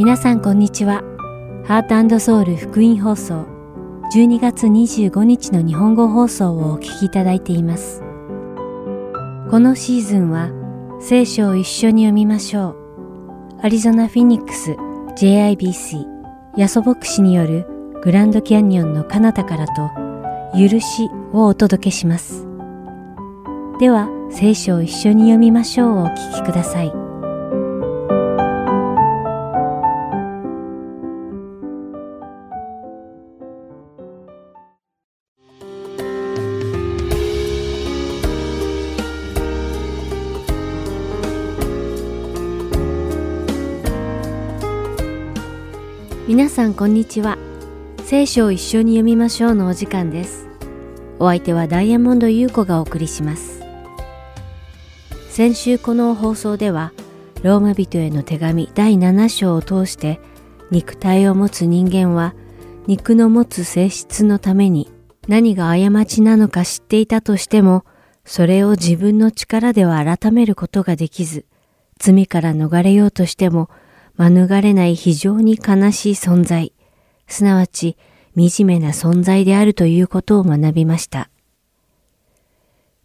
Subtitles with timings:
[0.00, 1.02] 皆さんこんにちは。
[1.66, 3.46] ハートソウル福音放送
[4.14, 8.00] 12月25日の日本語放送をお聞きいただいています。
[9.50, 10.48] このシーズンは
[11.02, 13.60] 聖書を一緒に読みましょう。
[13.60, 14.74] アリゾナ・フィニックス
[15.18, 16.06] JIBC
[16.56, 17.66] ヤソ牧師による
[18.02, 19.90] グランドキャニオンの彼方からと
[20.58, 22.46] 許しをお届けします。
[23.78, 26.99] では聖書を一緒に読みましょうをお聞きください。
[46.40, 47.36] 皆さんこんにちは。
[48.06, 50.48] 聖書を一緒に読みましょうのお時間です。
[51.18, 53.60] お相手はダイヤモンド優子がお送りします。
[55.28, 56.94] 先週この放送では、
[57.42, 60.18] ローマ人への手紙第7章を通して、
[60.70, 62.34] 肉体を持つ人間は、
[62.86, 64.90] 肉の持つ性質のために
[65.28, 67.84] 何が過ちなのか知っていたとしても、
[68.24, 71.44] それを自分の力では改めることができず、
[71.98, 73.68] 罪から逃れようとしても
[74.20, 76.74] 免れない非常に悲しい存在、
[77.26, 77.96] すなわち
[78.36, 81.30] 惨めな存在であるということを学びました。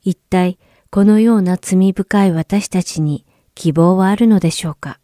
[0.04, 5.00] 一体このような罪深い私たちに希望はあるのでしょうか？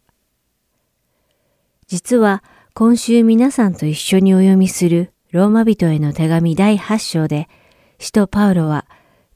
[1.86, 7.48] 実は今週皆さんと一緒にお読みするローマ人への手紙第8章で、
[7.98, 8.84] 使徒パウロは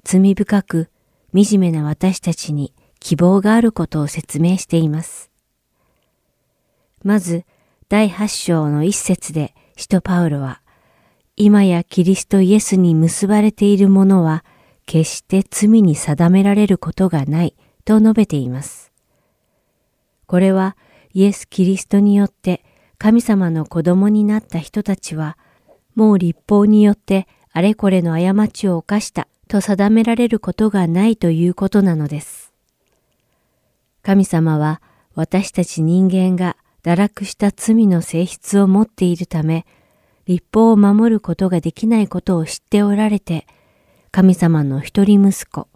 [0.05, 0.91] 罪深く
[1.35, 5.26] 惨めな私たちに希望があることを説明しています。
[7.05, 7.45] まず、
[7.89, 10.61] 第八章の一節で、使徒パウロは、
[11.37, 14.45] 今やキリストイエスに結ばれている者は、
[14.87, 18.93] 決して罪に定められることがないと述べています。
[20.27, 20.77] これは、
[21.13, 22.63] イエス・キリストによって
[22.99, 25.39] 神様の子供になった人たちは、
[25.95, 32.53] もう立法によってあれこれの過ちを犯したと定められることがないということなのです。
[34.03, 34.83] 神様は
[35.15, 39.67] 私たち人間が堕落した罪の性質を持っているため、
[40.27, 43.45] 立法を守ることができないことを知っておられて、
[44.13, 45.67] 神様の一人息子、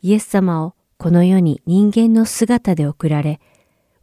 [0.00, 3.40] イエス様をこの世に人間の姿で送られ、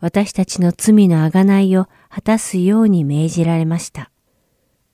[0.01, 4.11] 私たちの罪のあがないを果たすように命じられました。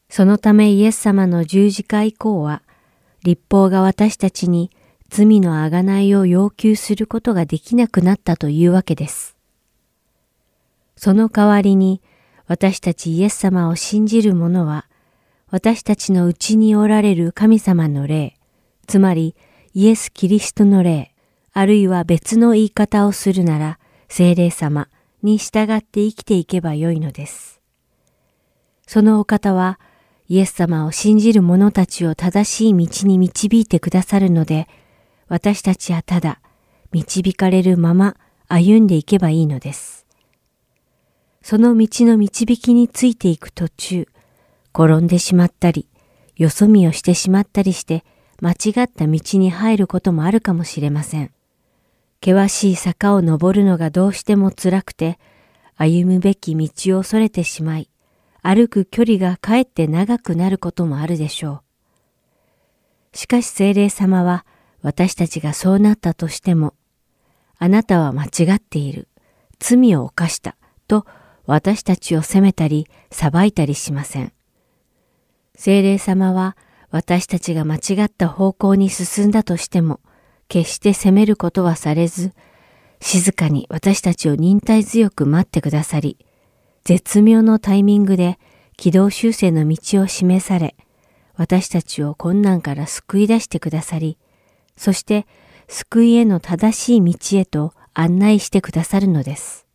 [0.10, 2.64] そのためイエス様の十字架以降は、
[3.24, 4.72] 立法が私たちに
[5.10, 9.37] 罪のあがないを要求することができなくなったというわけです。
[10.98, 12.02] その代わりに
[12.48, 14.88] 私たちイエス様を信じる者は、
[15.50, 18.36] 私たちのうちにおられる神様の霊、
[18.88, 19.36] つまり
[19.74, 21.14] イエス・キリストの霊、
[21.54, 24.90] あるいは別の言い方をするなら、精霊様
[25.24, 27.62] に従って生きていけばよいのです。
[28.88, 29.80] そのお方は、
[30.30, 34.68] イエス様を信じる者たちを正しい道に導いてくださるので、
[35.30, 36.42] 私たちはただ
[36.92, 38.16] 導かれるまま
[38.48, 39.97] 歩んでいけばいいのです。
[41.50, 44.10] その道の導きについていく途中、
[44.78, 45.88] 転んでしまったり、
[46.36, 48.04] よそ見をしてしまったりして、
[48.42, 51.32] 間違った道に入ることもあるかもしれません。
[52.22, 55.20] 険しい坂を登るのがどうしても辛くて、
[55.78, 57.90] 歩むべき道をそれてしまい、
[58.42, 61.62] 歩く距離がかえって長くなることもあるでしょ
[63.14, 63.18] う。
[63.18, 64.46] しかし精霊様は
[64.82, 66.74] 私たちがそうなったとしても、
[67.58, 69.08] あなたは間違っている、
[69.60, 70.58] 罪を犯した
[70.90, 71.06] と
[71.48, 74.34] 私たちを責めたり裁いたりしません。
[75.56, 76.56] 精霊様は
[76.92, 80.00] 私たちが間違った方向に進んだとしても、
[80.50, 82.34] 決して責めることはされず、
[83.02, 86.18] 静かに私たちを忍耐強く待ってくださり、
[86.84, 88.40] 絶妙のタイミングで
[88.78, 90.76] 軌道修正の道を示され、
[91.36, 94.18] 私たちを困難から救い出してくださり、
[94.76, 95.28] そして
[95.68, 99.67] 救いへの正しい道へと案内してくださるのです。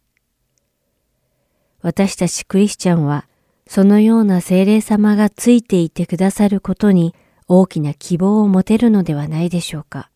[1.82, 3.26] 私たちクリスチャンは、
[3.67, 7.14] そのような精霊様がついていてくださることに
[7.49, 10.11] 大きな希望を持てるのではないでしょうか。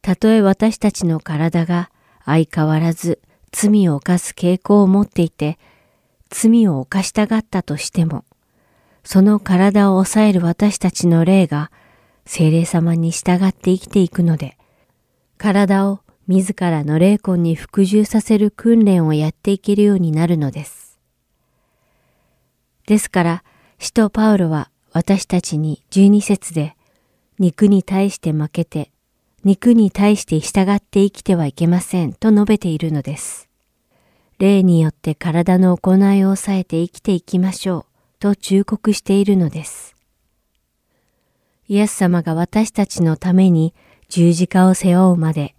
[0.00, 1.90] たとえ私たちの体が
[2.24, 3.20] 相変わらず
[3.50, 5.58] 罪を犯す傾向を持っていて、
[6.30, 8.24] 罪を犯したがったとしても、
[9.04, 11.70] その体を抑える私たちの霊が
[12.26, 14.56] 精霊様に従って生きていくので、
[15.38, 20.98] 体を自らの霊魂に服従させる訓練をやっていけるようになるのです。
[22.86, 23.44] ですから、
[23.78, 26.76] 使徒パウロは私たちに十二節で、
[27.38, 28.90] 肉に対して負けて、
[29.42, 33.48] 肉に対して従って生きてはいけませんと述べているのです。
[34.38, 37.84] 霊によって体の行いを抑えて生きていきましょう
[38.20, 39.96] と忠告しているのです。
[41.68, 43.74] イエス様が私たちのために
[44.08, 45.54] 十字架を背負うまで、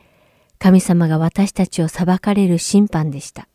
[0.59, 3.47] 神様が私たちを裁かれる審判でした。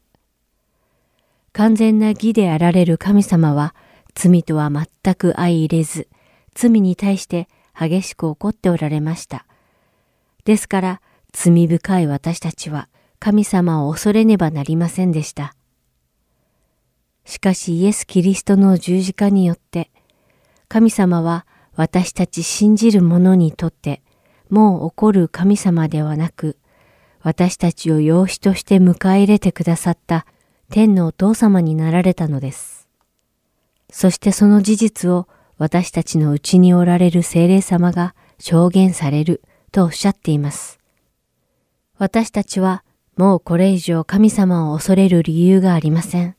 [1.52, 3.74] 完全な義であられる神様は
[4.14, 6.08] 罪とは全く相入れず、
[6.54, 7.48] 罪に対して
[7.78, 9.46] 激しく怒っておられました。
[10.44, 11.00] ですから、
[11.32, 15.54] 罪深い私たちは神様を恐れねばなりませんでした。
[17.24, 19.90] しかしイエス・キリストの十字架によって、
[20.68, 21.46] 神様は
[21.76, 24.02] 私たち信じる者にとって
[24.48, 26.56] もう怒る神様ではなく、
[27.24, 30.26] 私たちを養子として迎え入れてくださった
[30.70, 32.86] 天のお父様になられたのです。
[33.90, 35.26] そしてその事実を
[35.56, 39.40] 私たちのうちにおられる精霊様が証言される
[39.72, 40.78] とおっしゃっています。
[41.96, 42.84] 私たちは
[43.16, 46.36] もうこれ以上神様を恐れる理由がありません。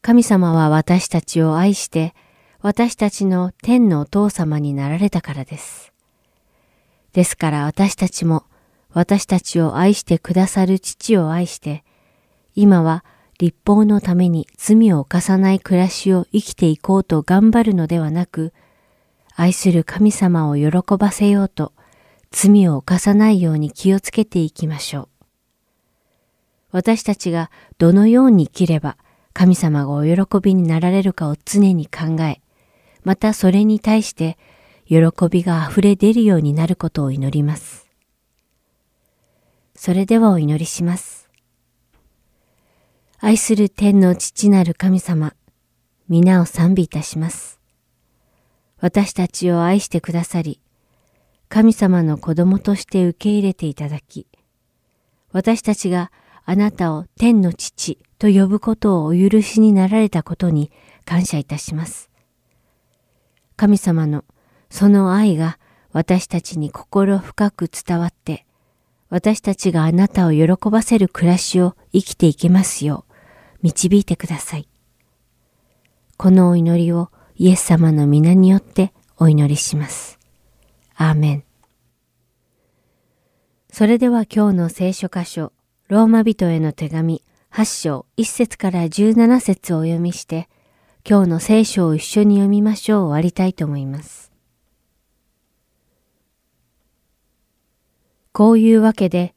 [0.00, 2.14] 神様は私たちを愛して
[2.62, 5.92] 私たちの天のお父様になられたからです。
[7.12, 8.44] ですから私たちも
[8.92, 11.84] 私たちを愛してくださる父を愛して
[12.54, 13.04] 今は
[13.38, 18.52] 立法のために罪を犯さない暮らしを生きていこうと頑張るのではなく、
[19.36, 21.72] 愛する神様を喜ばせようと
[22.32, 25.08] 罪を犯さないように気をつけていきましょう。
[26.72, 28.98] 私たちがどのように生きれば
[29.34, 32.40] 神様がお喜びになられるかを常に考え、
[33.04, 34.36] またそれに対して
[34.88, 34.96] 喜
[35.30, 37.87] びが溢れ出るようになることを祈ります。
[39.80, 41.30] それではお祈りします。
[43.20, 45.34] 愛する天の父なる神様、
[46.08, 47.60] 皆を賛美いたします。
[48.80, 50.60] 私たちを愛してくださり、
[51.48, 54.26] 神様の子供として受け入れていただき、
[55.30, 56.10] 私たちが
[56.44, 60.72] あなたを天の父と呼ぶことをお許しになられたことに
[61.04, 62.10] 感謝いたします。
[63.54, 64.24] 神様の
[64.70, 65.60] その愛が
[65.92, 68.44] 私たちに心深く伝わって、
[69.10, 73.12] 私たちがあなたを喜ばせる暮らしを生きていけますよう、
[73.62, 74.68] 導いてください。
[76.16, 80.18] このお祈りをイエス様の皆によってお祈りします。
[80.94, 81.44] アーメン。
[83.70, 85.52] それでは今日の聖書箇所、
[85.88, 87.22] ローマ人への手紙
[87.52, 90.48] 8章1節から17節をお読みして、
[91.08, 94.27] 今日の聖書を一緒に読みましょう終わりたいと思います。
[98.38, 99.34] こういうわけで、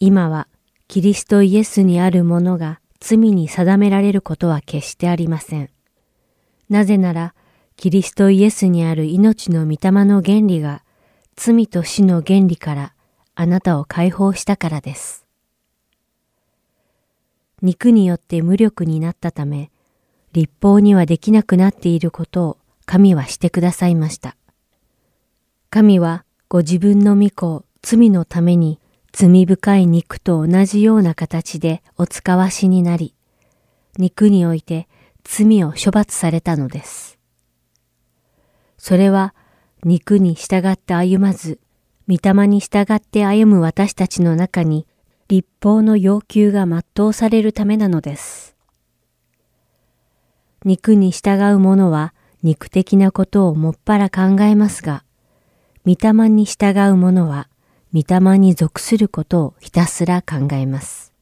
[0.00, 0.48] 今は
[0.86, 5.68] キリストイエスにあるものが罪に定められることは決してありません。
[6.70, 7.34] なぜなら、
[7.76, 10.82] キリストイエスにある命の御霊の原理が
[11.36, 12.94] 罪と死の原理から
[13.34, 15.26] あなたを解放したからです。
[17.60, 19.70] 肉によって無力になったため、
[20.32, 24.38] 立法にはできなくなっていることを神はしてくださいました。
[25.68, 28.80] 神はご自分の御子を罪のために
[29.12, 33.14] 罪深い肉と同じような形でお使わしになり、
[33.96, 34.88] 肉において
[35.24, 37.18] 罪を処罰されたのです。
[38.76, 39.34] それは
[39.84, 41.60] 肉に従って歩まず、
[42.08, 44.86] 御霊に従って歩む私たちの中に
[45.28, 48.56] 立法の要求が全うされるためなのです。
[50.64, 55.04] 肉に従う者は肉的なことをもっぱら考えますが、
[55.84, 57.47] 御霊に従う者は
[57.94, 61.14] 御霊に属することをひたすら考えます。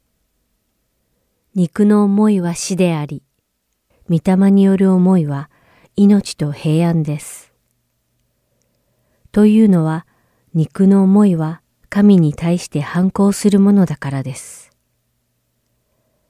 [1.55, 3.23] 肉の思いは死であり、
[4.11, 5.49] 御霊による思いは
[5.95, 7.53] 命と平安です。
[9.31, 10.07] というのは、
[10.55, 14.73] 肉の思いは神に対して反抗するものだからです。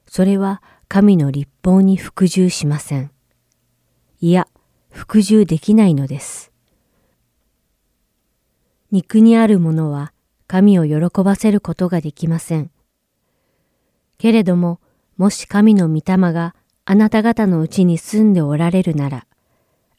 [0.07, 3.11] それは神の立法に服従しません。
[4.21, 4.47] いや、
[4.91, 6.51] 服従できないのです。
[8.91, 10.13] 肉にあるものは
[10.47, 12.71] 神を喜ばせることができません。
[14.17, 14.79] けれども、
[15.17, 19.27] もし神の御霊があなた方のうちに住んでおられるなら、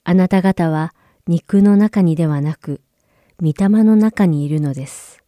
[0.04, 0.94] あなた方は
[1.26, 2.80] 肉の中にではなく、
[3.40, 5.22] 御霊の中にいるのです。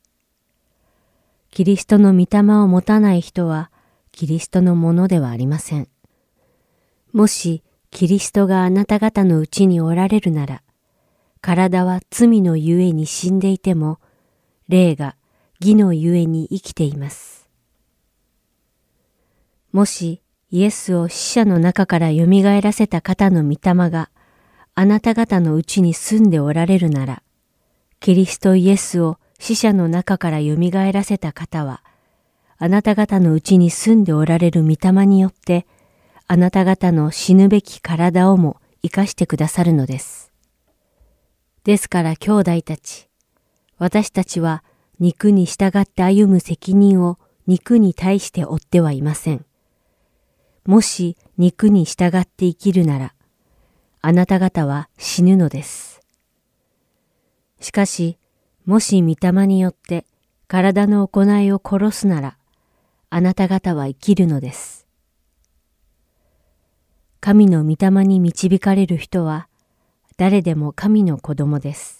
[1.50, 3.70] キリストの御霊を持たない人は、
[4.12, 5.88] キリストのものではありません。
[7.12, 10.62] もし、キリストがあなた方のうちにおられるなら、
[11.40, 13.99] 体は罪のゆえに死んでいても、
[14.70, 15.16] 霊が
[15.60, 17.46] 義のゆえに生きています。
[19.72, 22.26] もしイエスを死者の中から蘇
[22.62, 24.08] らせた方の御霊が
[24.74, 27.22] あなた方のうちに住んでおられるなら、
[27.98, 30.56] キリストイエスを死者の中から蘇
[30.92, 31.82] らせた方は、
[32.56, 35.66] あなた方のうちに住んでおられる御霊によって、
[36.26, 40.32] あなた方の死ぬべき体をも生かしてくださるのです。
[41.64, 43.09] ですから兄弟たち、
[43.80, 44.62] 私たちは
[44.98, 49.46] 肉に従って歩む責任を肉に対して負ってはいません。
[50.66, 53.14] もし肉に従って生きるなら、
[54.02, 56.02] あなた方は死ぬのです。
[57.58, 58.18] しかし、
[58.66, 60.04] もし御霊によって
[60.46, 62.36] 体の行いを殺すなら、
[63.08, 64.86] あなた方は生きるのです。
[67.20, 69.48] 神の御霊に導かれる人は、
[70.18, 71.99] 誰でも神の子供です。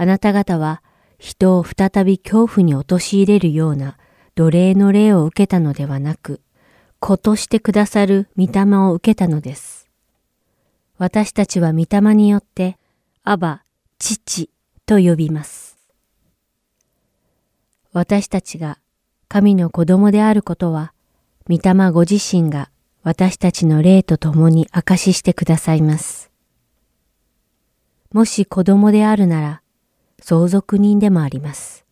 [0.00, 0.82] あなた方は、
[1.18, 3.98] 人を再び恐怖に陥れるような
[4.34, 6.40] 奴隷の霊を受けたのではなく、
[7.00, 9.90] 子としてくださる御霊を受けたのです。
[10.96, 12.78] 私たちは御霊によって、
[13.24, 13.62] アバ、
[13.98, 14.48] 父
[14.86, 15.76] と呼びます。
[17.92, 18.78] 私たちが
[19.28, 20.94] 神の子供であることは、
[21.46, 22.70] 御霊ご自身が
[23.02, 26.30] 私たちの霊と共に証ししてくださいます。
[28.12, 29.62] もし子供であるなら、
[30.20, 31.84] 相続人でもあります。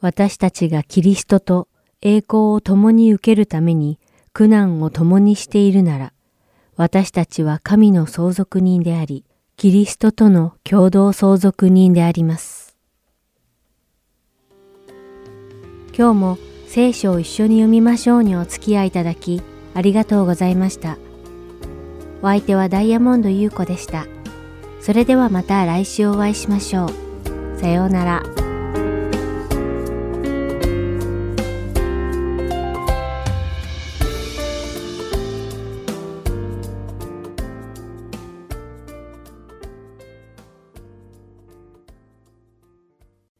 [0.00, 1.68] 私たちがキリストと
[2.00, 3.98] 栄光を共に受けるために
[4.32, 6.12] 苦難を共にしているなら、
[6.76, 9.24] 私たちは神の相続人であり、
[9.56, 12.76] キリストとの共同相続人であります。
[15.96, 16.38] 今日も
[16.68, 19.42] 聖書を一緒に読みましょうにお付き合いいただき
[19.74, 20.96] ありがとうございました。
[22.22, 24.06] お相手はダイヤモンド優子でした。
[24.80, 27.60] それではまた来週お会いしましょう。
[27.60, 28.22] さようなら。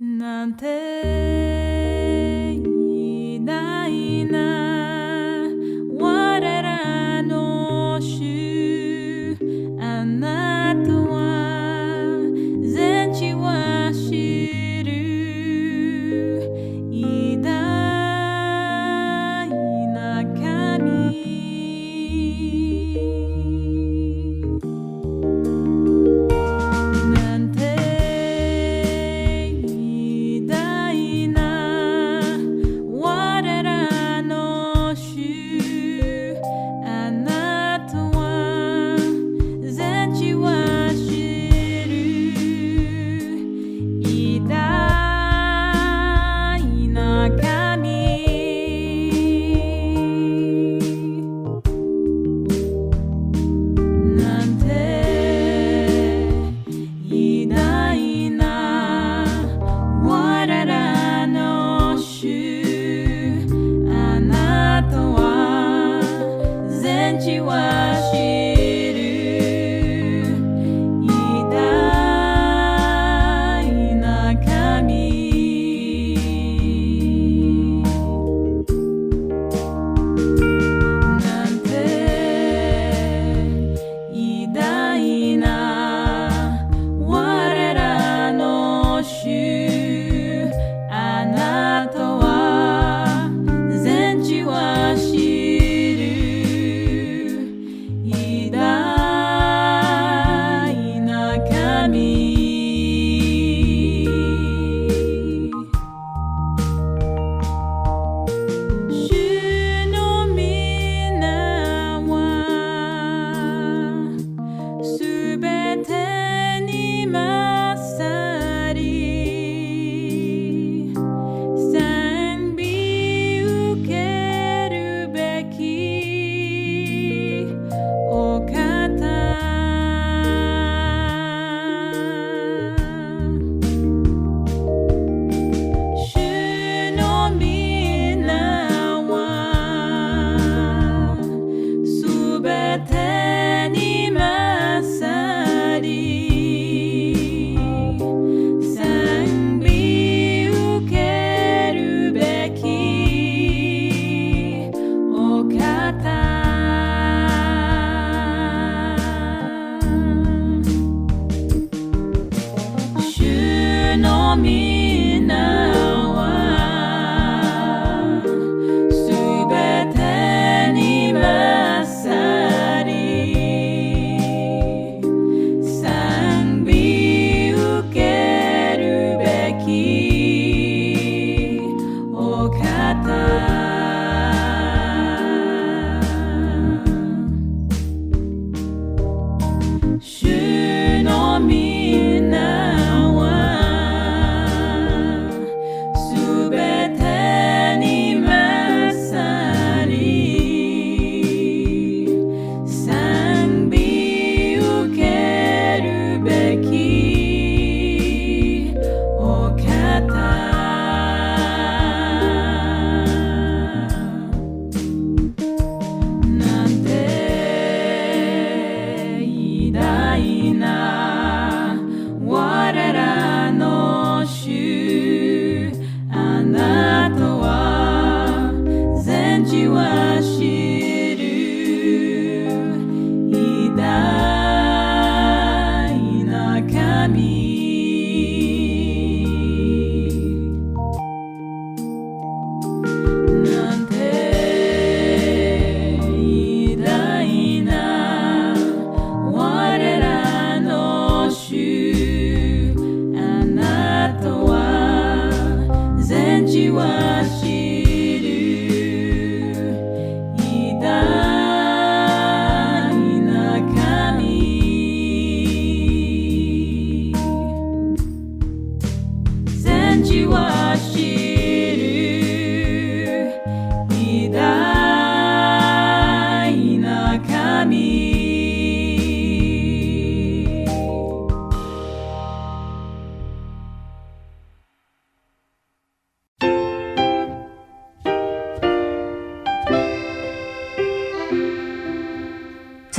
[0.00, 1.17] なんて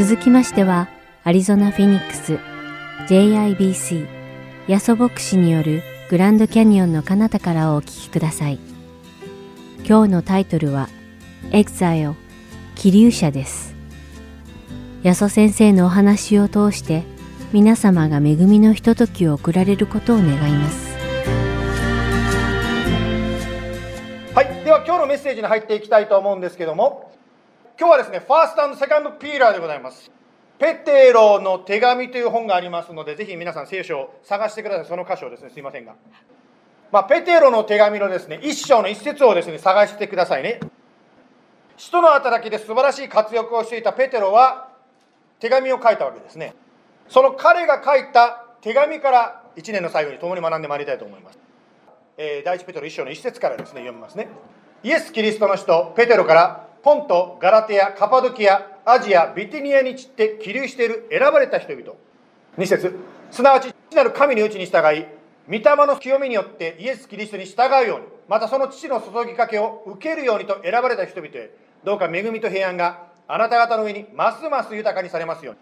[0.10, 0.88] 続きましては、
[1.24, 2.40] アリゾナ・フィニックス
[3.10, 4.08] JIBC
[4.68, 8.58] ヤソ牧師によるグランドキャニオンの彼方からをお聞きください。
[9.88, 10.90] 今日のタイトルは
[11.52, 12.16] Exile
[12.74, 13.76] 気流者です。
[15.04, 17.04] ヤソ先生のお話を通して
[17.54, 20.90] 皆様が恵みのひとときを送られることを願います。
[24.34, 27.09] はい、では今日のメッセージに入っていきたいと思うんですけども
[27.80, 30.12] 今日はですねファーストセカンドピーラーでございます。
[30.58, 34.86] ペテロの手紙という本がありますのでぜひ皆さん聖書を探してください。
[34.86, 35.96] その箇所をですねすいませんが、
[36.92, 40.60] まあ、ペテロの手紙のですね一章の一節をですね探してくださいね。
[41.78, 44.68] 使徒の働きで素晴らしい活躍をしていたペテロは
[45.40, 46.56] 手紙を書いたわけですね。
[47.08, 51.40] その彼が書いた手紙から1年の最後に共に学んでまいりたいと思います。
[52.18, 54.28] えー第一ペテロ一章の一節からですね読みますね。
[54.84, 61.94] イエス・キリストの使徒ペテロからポントガラテアカパドキアアジアビティニアに散って起立している選ばれた人々。
[62.58, 62.98] 2節
[63.32, 65.06] すなわち父なる神に内に従い
[65.48, 71.52] 御霊の清みによってイエス・キリストに従うようにまたその父の注ぎかけを受けるようにと選ばれた人々へ
[71.84, 75.60] どうか恵みと平安があなた方の上にますます豊かにされますように。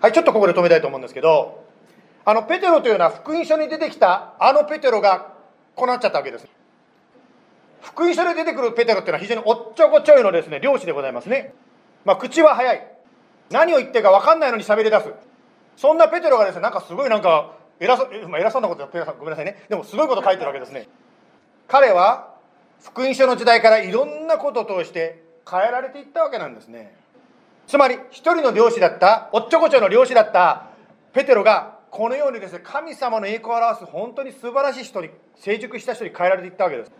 [0.00, 1.64] はいちょっとここで止めたいと思うんですけど
[2.24, 5.34] あのペテロというのは福音書に出てきたあのペテロが
[5.74, 6.46] こうなっちゃったわけです。
[7.80, 11.54] 福音書で出てくるペテロっていうのは非常におっちょこちょいのですね漁師でございますね、
[12.04, 12.86] まあ、口は早い。
[13.50, 15.12] 何を言ってるか分かんないのに喋り出す。
[15.76, 19.64] そんなペテロがですねなんかすごいなんか偉そ、まあ、偉そうなことやってごめんなさいね。
[19.68, 20.86] でもすごいこと書いてるわけですね。
[21.66, 22.34] 彼は
[22.82, 26.94] 福音書の時代からいろんなことを通して変えられていったわけなんですね。
[27.66, 30.66] つまり一人の漁師だったおっちょこちょいの漁師だった
[31.12, 36.92] ペテロがこのようにですね神様の栄光を表す本当に素晴らしい人に成熟した人に変えられていったわけです。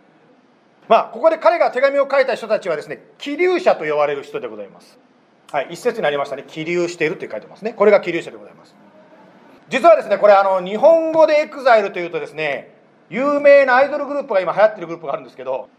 [0.91, 4.99] まあここで彼が手紙を書いた人たちはですね寄留者と呼ばれる人でございます。
[5.49, 6.43] はい一節にありましたね。
[6.45, 7.71] 寄留しているって書いてますね。
[7.71, 8.75] これが寄留者でございます。
[9.69, 12.75] 実はですねこれあの日本語で exile というとですね
[13.09, 15.69] 有名なアイドルグループが今流行ってるグループがあるんですけど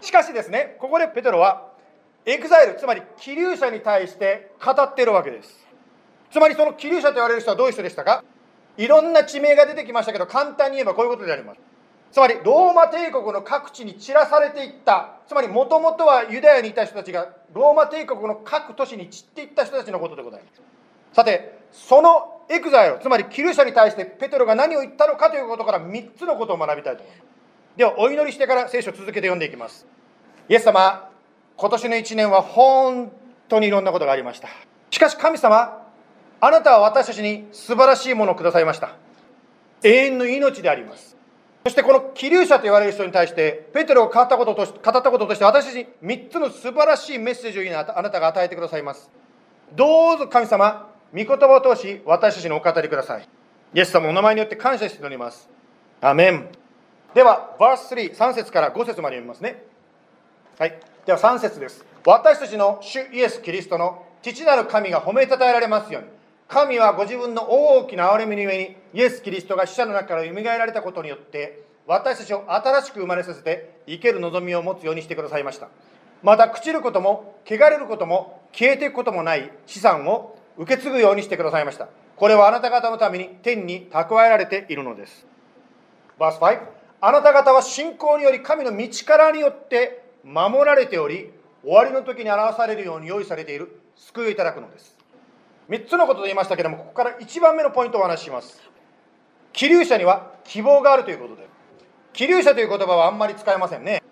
[0.00, 1.68] しかしですねここでペテロは
[2.24, 5.66] exile つまり寄留者に対して語っているわけです。
[6.30, 8.24] つまりその気流者と言われる人はどういう人でしたか？
[8.78, 11.60] いろんな地名が出てきましたけど簡単に言えばこういうことであります。
[12.12, 15.20] つまりローマ帝国の各地に散らされていった。
[15.28, 20.60] つまりもともとはユダヤにいた人たちがローマ帝国の各都市に散っていった人たちのことでございます。
[21.12, 27.28] さてそのエクザイルつまりキル者に対してペテロが何を言ったのかということから3つのことを学びたいと思います。
[27.76, 29.86] ではお祈りしてから聖書を続けて読んでいきます。
[30.48, 31.08] イエス様
[31.56, 33.12] 今年の1年は本
[33.48, 34.48] 当にいろんなことがありました。
[34.90, 35.86] しかし神様
[36.40, 38.96] あなたは私たちに素晴らしいものをくださいました。
[39.82, 41.09] 永遠の命であります。
[41.64, 49.10] そしてこの気流者と言われる人に対してペテロが語ったこととし語ったこととして私たちに3つの素晴らしいメッセージをあなたが与えてくださいます。
[49.74, 53.28] どうぞ神様御言葉を通し私たちにお語りください。
[53.74, 55.50] イエス様お名前によって感謝しております。
[56.00, 56.48] アメン。
[57.14, 59.62] ではバース3、3節から5節まで読みますね。
[60.58, 60.80] はい。
[61.04, 61.84] では3節です。
[62.06, 66.08] 私たちの主イエス・キリストの父なる神が褒めたたえられますように。
[66.50, 75.68] 神はご自分の大きな憐れみのゆえにイエス・キリストが死者の中から蘇られたことによって私たちを新しく生まれさせて生ける望みを持つようにしてくださいました。
[76.24, 81.88] また朽ちることも汚れることも消えていくこともない資産を受け継ぐようにしてくださいました。
[82.16, 85.24] これはあなた方のために天に蓄えられているのです。
[86.18, 86.58] バース5
[87.00, 91.30] あなた方は信仰により神の道からによって守られており
[91.62, 94.99] 終わりの時に表されるように用意されている救いをいただくのです。
[95.70, 98.60] 3つのことと言いましたけれどもここから1番目のポイントをお話しします。
[99.52, 101.48] 気流者には希望があるということで。
[102.12, 104.02] 気流者という言葉はあんまり使えませんね。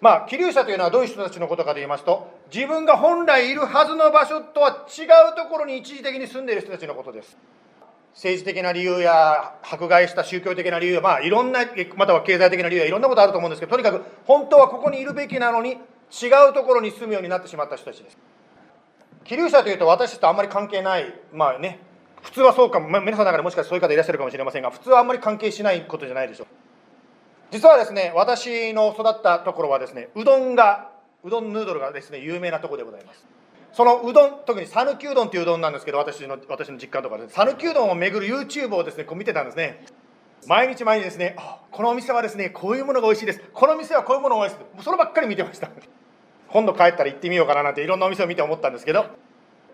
[0.00, 7.36] まあ気流者というのはどういう人たちのことかと言いますと自分が本来いるはずの場所とは違うところに一時的に住んでいる人たちのことです。
[8.14, 11.60] 政治的な理由や迫害した宗教的な理由やまあいろんな
[11.96, 15.76] または経済的な理由やいろんなことあると思うんですけどとにかく本当はここにいるべきなのに違
[16.50, 18.16] うところに住むようになってしまった人たちです。
[19.24, 21.80] 気流者というと私とあんまり関係ないまあね
[22.22, 26.46] 普通はそうかも、まあ、皆さんの中でもしかしてそういう方いらっしゃるかもしれませんが普通はあんまり関係しないことじゃないでしょう。
[27.50, 30.90] 実はですね私の育ったところはですねうどんが
[31.22, 33.26] うどんヌードルがですね有名なところでございます。
[33.72, 39.84] そのうどん特に讃岐うどんといううどんなんですけど私の私の実家とかで讃岐うどんを巡る YouTube をですねこう見てたんですね。
[40.46, 41.36] 毎日毎日ですね
[41.70, 43.42] このお店はですねこういうものが美味しいです。
[43.52, 44.84] この店はこういうものが美味しいです。
[44.84, 45.70] そればっかり見てました。
[46.48, 49.06] 今度帰ったら行ってみようかななんていろんなお店を見て思ったんですけど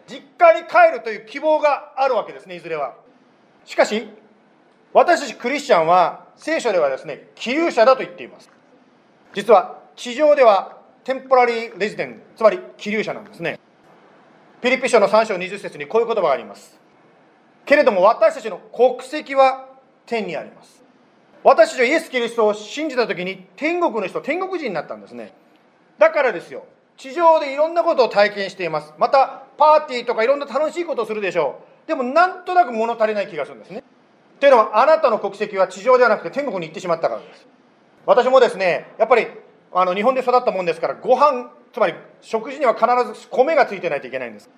[0.06, 2.96] 実家に帰るという希望があるわけですねいずれは。
[3.64, 4.08] しかし
[4.92, 8.50] 私たちクリスチャンは聖書ではですね気流者だと言っています。
[9.34, 13.60] 実は地上ではテンポラリーレジデンつまり気流者なんですね。
[14.60, 16.78] ピリピ書の3章20節にこういう言葉があります。
[17.64, 19.68] けれども私たちの国籍は
[20.06, 20.82] 天にあります。
[21.42, 25.32] 私たちはイエス・キリストを信じた時に天国の人天国人になったんですね。
[26.00, 26.64] だからですよ
[26.96, 28.92] 地上でいろんなことを体験しています。
[28.98, 31.88] またパーティーとかいろんな楽しいことをするでしょう。
[31.88, 33.82] でもなんとなく物足りない気がするんですね。
[34.38, 37.46] というのはあなたの国籍は地上ではなくて天国に行ってしまったからです。
[38.04, 39.28] 私もですねやっぱり
[39.72, 42.86] あの日本で育ったもんですからご飯つまり食事には必
[43.20, 44.50] ず米がついてないといけないんです。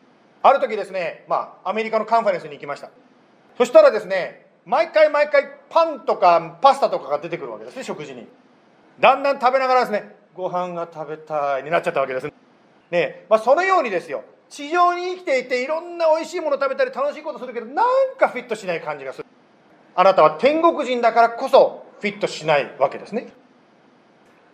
[0.43, 2.91] ある時ですね、まあ、アメリカのカンファレンスに行きました。
[3.57, 8.27] そしたらですね毎回毎回パンとかパスタとかが出てくるわけですね食事に。
[8.99, 12.33] だんだん食べながらですねご飯が食べたいになっちゃったわけです。
[12.91, 14.25] ねまあ、そのようにですよ。
[14.49, 19.27] 地上に生きていていろんな美味しいもの食べたり楽しいことするけどなんかフィットしない感じがする。
[19.95, 23.33] あなたは天国人だからこそフィットしないわけですね。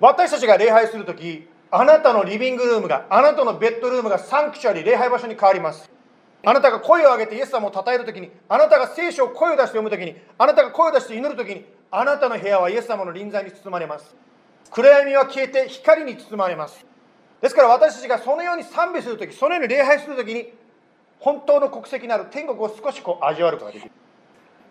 [0.01, 5.91] 私たちが礼拝する時あなたのリビングルームがあなたのベッドルームがサンクチュアリ礼拝場所に変わります。
[6.45, 14.15] あなたが声を上げてイエス様を称える時にあなたが聖書を声を出して読む時にあなたが声を出して祈る時にあなたの部屋はイエス様の臨在に包まれます。
[14.71, 16.85] 暗闇は消えて光に包まれます。
[17.41, 20.53] ですから私たちがそのように賛美する時そのように礼拝する時に
[21.21, 23.91] 本当の国籍なる天国を少しこう味わうことができる。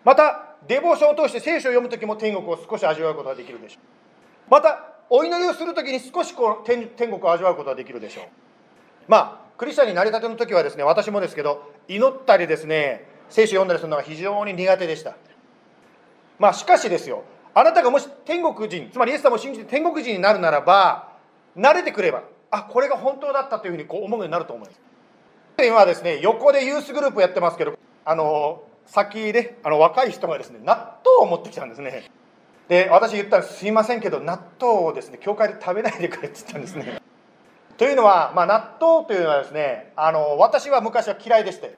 [0.04, 4.50] またデボーションを通して聖書を読む時も天国を少し味わうことができるでしょう。
[4.50, 8.24] またお祈りをする時に少しこう天天国を味わうことができるでしょう。
[9.08, 15.16] まあクリスチャンになりたての時はですね私もですけど祈ったりですね聖書を読んだりするのが非常に苦手でした。
[16.38, 17.24] まあしかしですよ
[17.58, 21.08] あなたがもし天国人つまりイエス様を信じて天国人になるならば
[21.56, 24.80] 慣れてくればあこれが本当だったというふうにこう思うようになると思います。
[25.66, 32.08] 今はですね横でユースグループやってますけどあの先であの若い人がですね納豆を持ってきたんですね。
[32.68, 37.02] で私言ったらすいませんけど納豆をですね教会で食べないでくれって言ったんですね。
[37.76, 41.76] というのは、まあ、納豆というのはですねあの私は昔は嫌いでして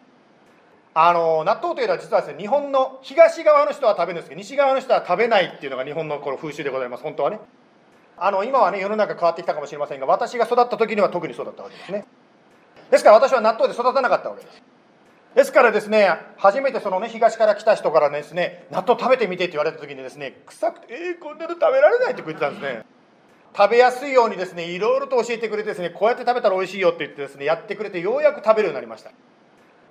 [0.93, 7.03] あの納豆というのは実はですね日本の東側の人は食べるんですけど西側の人は食べないっていうのが日本のこの風習でございます。
[7.03, 7.39] 本当はね。
[8.17, 12.05] あの今はね世の中変わってきたかもしれませんが私が育った時には特にそうだったわけですね。
[12.91, 14.63] ですから私は納豆で育たなかったわけです。
[15.35, 22.83] ですからですね初めてそのね東から来た人からですね納豆食べてみてって言われた時にですね臭くてえー、こんなの食べられないって言ってたんですね。
[23.57, 29.13] 食べやすいようにですねいろいろと教えてくれてですねこうやって食べたら美味しいよって言ってですねやってくれてようやく食べるようになりました。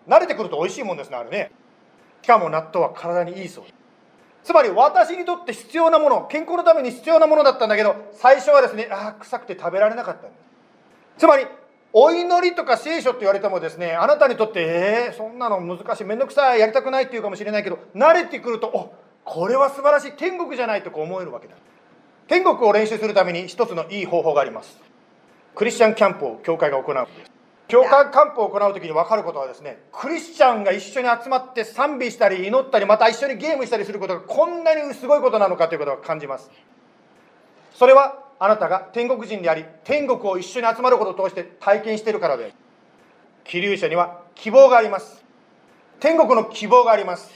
[0.07, 1.51] 慣れてくると美味しいもんですねあれね。
[2.21, 3.63] しかも納豆は体にいいそう。
[4.43, 10.38] つまり私にとって必要なもの健康のために必要なものだったんだけど最初はですねああ臭くて食べられなかったんで
[11.17, 11.45] すつまり
[11.91, 18.93] お祈りとか聖書って言われてもですねあなたにとってえー、そんなの難しい面倒くさいやりたくないっていうかもしれないけど慣れてくるとお
[19.25, 21.53] これは素晴らしい天国じゃないとこう思えるわけだ。
[22.27, 24.79] 天国を練習するために一つのいい方法があります。
[25.53, 26.95] クリスチャンキャンプを教会が行う。
[26.95, 27.31] んです
[27.69, 36.49] 教会キャンプを行う時に分かることはですねクリスチャンが一緒に集まって賛美したり祈ったりまた一緒にゲームしたりすることがこんなにすごいことなのかということを感じます。
[37.75, 42.55] それはあなたが天国人であり天国を一緒に集まることを通して体験しているからです
[43.43, 45.23] 気流者には希望があります。
[45.99, 47.29] 天国の希望があります。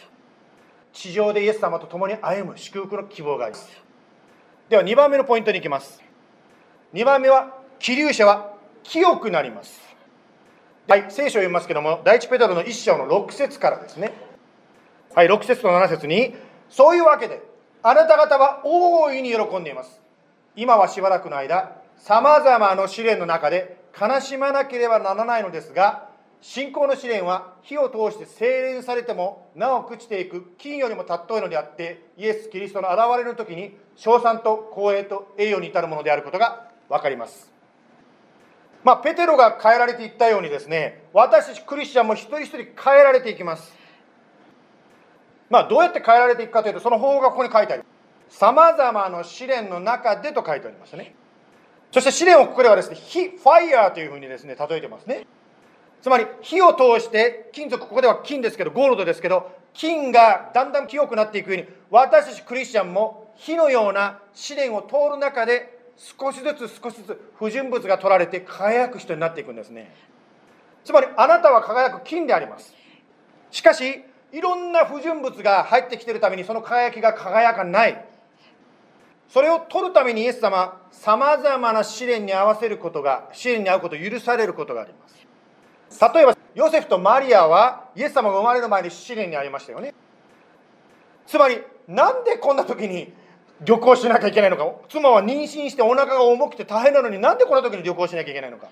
[0.94, 3.70] 地上でイエス様と共に歩む祝福の希望があります。
[4.70, 6.02] では2番目のポイントに行きます。
[6.94, 9.93] 2番目は気流者は清くなります。
[10.86, 14.12] はい、聖書を読みますけども、第一ペテロの一章の6節からですね。
[15.16, 16.36] はい、6節と7節に、
[16.70, 17.42] そういうわけで、
[17.82, 20.02] あなた方は大いに喜んでいます。
[20.58, 26.10] 今はしばらくの間、さまざまな試練の中で悲しまなければならないのですが、
[26.42, 37.53] 信仰の試練は火を通して精錬されてもなお朽ちていく金よりも尊いのであってイエス・キリストの現れの時に称賛と光栄と栄誉に至るものであることが分かります
[38.84, 43.74] まあ、ペテロが変えられていったようにですね、私たちクリスチャンも一人一人変えられていきます。
[45.50, 47.86] まあ、どうやって変えられていくかというと、その方法がここに書いてある。
[48.28, 51.16] さまざまな試練の中でと書いてありますね。
[51.92, 55.28] そして試練をここではですね、火、ファイヤーというふうにですね、例えてますね。
[56.02, 69.94] つまり、火を通して、金属、ここでは金ですけど、ゴールドですけど、金がだんだん清くなっていくように、私たちクリスチャンも火のような試練を通る中で少しずつ少しずつ不純物が取られて輝く人になっていくんですね。
[70.84, 72.74] つまりあなたは輝く金であります。
[73.52, 78.06] しかしいろんな不純物が入ってきているためにその輝きが輝かない。
[79.30, 86.14] それを取るためにイエス様はさまざまな試練に合わせることが試練に遭うことを許されることがあります。
[86.14, 89.94] 例えばヨセフとマリアはイエス様が生まれる前に試練に遭いましたよね。
[91.26, 93.14] つまりなんでこんな時に
[93.62, 94.68] 旅行しなきゃいけないのか。
[94.90, 98.70] 妻は妊娠してお腹が重くて大変なのになんでこんな時に旅行しなきゃいけないのか。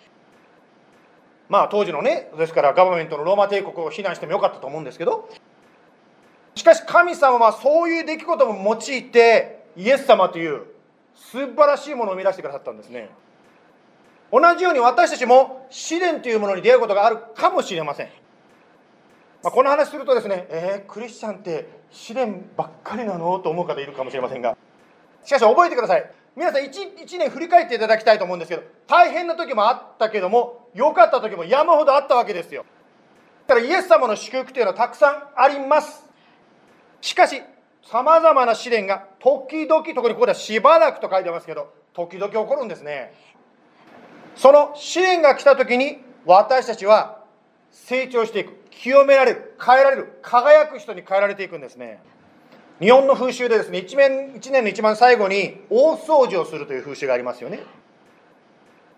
[1.50, 5.30] まあ当時のねですからガバメントのローマ帝国を非難してもよかったと思うんですけど。
[6.54, 10.64] しかし神様はそういう出来事も用いてイエス様という
[11.16, 13.10] 素晴らしいものを生み出してくださったんですね。
[14.34, 18.10] 同じように私たちも試練というものに出会うことがあるかもしれません、
[19.44, 23.40] まあ、この話するとですねえー、クリスチャンって試練ばっかりなの？
[23.40, 24.58] と思う方いるかもしれませんが。
[25.24, 26.12] しかし覚えてください。
[26.36, 26.70] 皆さん 1,
[27.04, 32.66] 1年振り返っていただきたいと思うんですけど大変な時もあったけども良かった時も山ほどあったわけですよ。
[33.48, 36.06] だからイエス様の祝福というのはたくさんあります。
[37.02, 37.42] しかし
[37.84, 43.14] さまざまな試練が時々特にここではしばらくと書いてますけど時々起こるんですね。
[44.36, 47.24] その試練が来た時に私たちは
[47.72, 52.02] 成長していく清められる変えられる輝く人に変えられていくんですね。
[52.82, 57.60] 日本の風習でですね一面一年の一番最後に大掃除をするという風習がありますよね。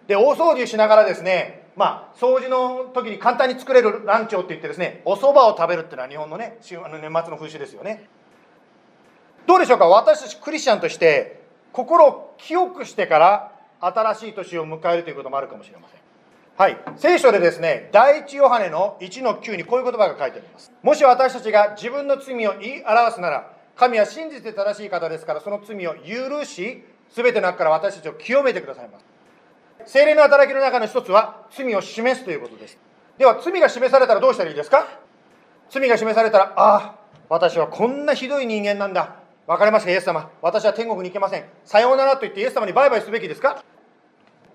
[0.08, 8.08] で大掃除しながらですねまあ掃除の時に簡単に作れるランチョウって言ってですねお蕎麦を食べるっていうのは日本のね年末の風習ですよね。
[9.46, 9.88] どうでしょうか？
[9.88, 11.42] 私たちクリスチャンとして
[11.74, 16.00] 心を清くしてから新しい年を迎えるということもあるかもしれません。
[16.56, 16.78] はい。
[16.96, 20.72] 聖書でですね第一ヨハネの1の9にこういう言葉が書いてあります。
[20.82, 29.06] もし私たちが自分の罪を言い表すなら神は信じて正しい方ですからその罪を許し全ての中から私たちを清めてくださいます。
[29.86, 32.78] 精霊の働きの中の一つは罪を示すということです。
[33.18, 34.88] では罪が示されたらどうしたらいいですか？
[35.70, 36.96] 罪が示されたらああ
[37.30, 39.16] 私はこんなひどい人間なんだ。
[39.46, 40.30] 分かりましたイエス様。
[40.42, 41.46] 私は天国に行けません。
[41.66, 43.64] さようならと言ってイエス様にバイバイすべきですか？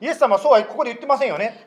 [0.01, 1.67] イエス様はそうはここで言ってませんよね。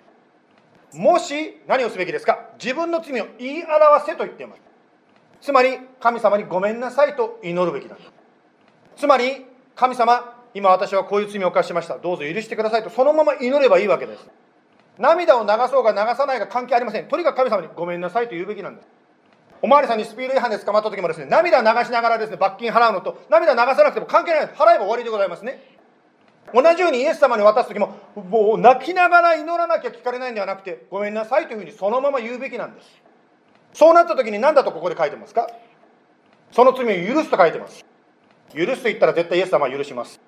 [0.94, 2.50] もし何をすべきですか？
[2.60, 4.62] 自分の罪を言い表せと言っています。
[5.42, 7.98] つまり神様にごめんなさいと祈るべきだ。
[8.96, 11.98] つまり神様今私はこういう罪を犯しました。
[11.98, 12.90] どうぞ許してくださいと。
[12.90, 14.30] そのまま祈ればいいわけです。
[15.00, 17.08] 涙を流そうが流さないが関係ありません。
[17.08, 18.88] とにかく神様にごめんなさいと言うべきなんです。
[19.64, 24.46] おまわりさんにスピード違反で捕まった時もですね涙流しながらですね罰金払うのと涙流さなくても関係ない。
[24.46, 25.64] 払えば終わりでございますね。
[26.54, 32.88] 同じようにイエス様に渡す時ももう泣きながら祈らなきゃ聞かれないんではなくてごめんなさいというふうにそのまま言うべきなんです。
[33.74, 35.48] そうなった時に何だとここで書いてますか？
[36.52, 37.86] その罪を許すと書いてます。
[38.54, 40.20] 許すと言ったら絶対イエス様は許します。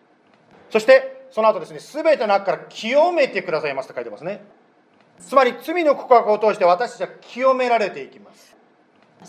[0.69, 4.43] そしてその後ですね全ての中から清めてくださいますと書いてますね。
[5.19, 8.55] つまり罪の告白を通して私たちは清められていきます。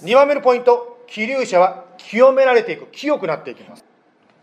[0.03, 2.87] 2番目のポイント気流者は清められていく。
[2.93, 3.85] 清くなっていきます。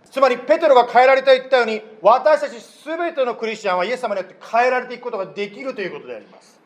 [0.10, 6.61] つまりペテロが変えられた言ったように私たち全てのクリスチャンはイエス様によって変えられていくことができるということであります。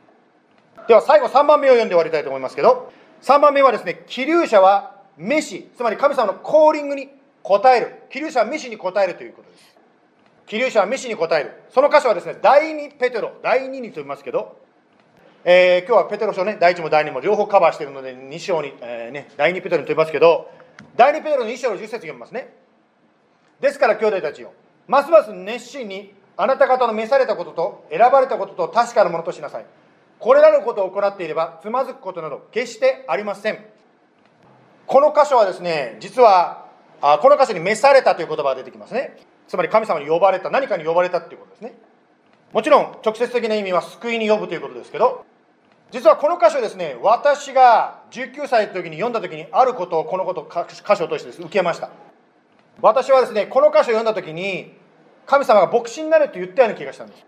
[0.87, 7.09] では最後3番目を読んで終わりたいと思いますけど3番目はですね気流者はメシつまり神様のコーリングに
[7.43, 9.75] 応える気流者はメシに応えるということです
[10.47, 14.65] 気流者はメシに応えるその箇所はですね第2ペテロ第2にと言いますけど
[15.47, 20.49] えー、今日はペテロ書ね、第1も第2も両方カバーしているので、2章に、えー、ね、第2ペテロに飛びますけど、
[20.95, 22.51] 第2ペテロの1章の10節読みますね。
[23.59, 24.53] ですから兄弟たちよ、
[24.87, 29.65] ますます熱心にあなた方の召されたことと選ばれたことと確かなものとしなさい。
[30.19, 33.65] これらのことを行っていれば、つまずくことなど決してありません。
[34.87, 36.65] この箇所はですね、実は、
[37.01, 39.17] あこの箇所に召されたという言葉が出てきますね。
[39.47, 41.75] つまり神様に呼ばれた、何かに呼ばれたということですね。
[42.53, 45.25] もちろん直接的な意味は救いに呼ぶということですけど、
[45.91, 51.89] 実はこの箇所ですね、私が19歳の時に読んだ時にあることをこのこと箇所としてです受けました。
[52.81, 54.73] 私はですね、この箇所を読んだ時に、
[55.25, 57.25] 神様が牧師になると言ったような気がしたんです。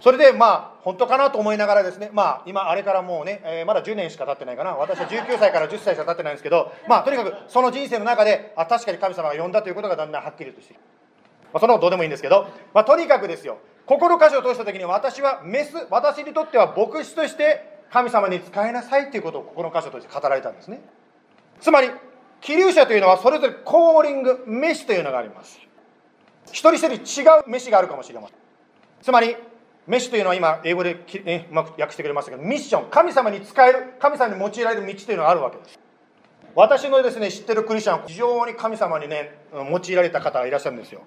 [0.00, 10.82] それでまあ本当かなと思いながらですね、まあ今あれからもうね、えー、まだ10年しか経ってないかな、私は19歳から10歳しか経ってないんですけど、まあとにかくその人生の中で、あ確かに神様が呼んだということがだんだんはっきりとしている。
[11.52, 20.80] まあ、そのどうでもいいんですけど、まあ、とにかくですよ、ここの箇所を通した時に私はメス、私にとっては牧師として神様に仕えなさいということをここの箇所として語られたんですね。
[21.60, 21.90] つまり
[22.40, 25.60] 気流者というのはそれぞれコーリング飯というのがあります。
[26.50, 28.36] 一人一人違う飯があるかもしれません。
[29.00, 29.36] つまり
[29.86, 35.78] 飯というのは今英語でき、ね、うまく訳してくれましたけどミッション神様に使える神様に用いられる道というのがあるわけです。
[36.54, 41.02] 私のですね知ってるクリスチャン非常に神様にね用いられた方がいらっしゃるんですよ。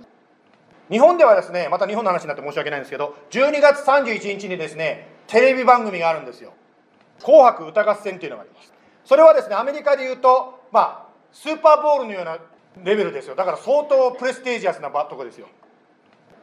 [0.90, 6.54] 日本ではですねまた日本の話になって申し訳ないんですけど12月31日にですねテレビ番組があるんですよ。
[7.24, 8.74] 紅白歌合戦というのがあります。
[9.06, 12.38] それはですねアメリカでいうとまあスーパーボウルのような
[12.84, 13.36] レベルですよ。
[13.36, 15.48] だから相当 prestigious なとこですよ。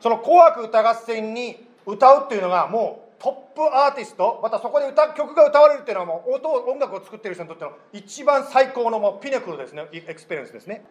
[0.00, 9.86] その「紅白歌合戦」に歌うっていうのがもうトップアーティストまたそこで歌曲が歌われるっていうのはもう音音楽を作ってる人にとっての一番最高のもう pinnacle ですね。
[9.92, 10.84] experience ですね。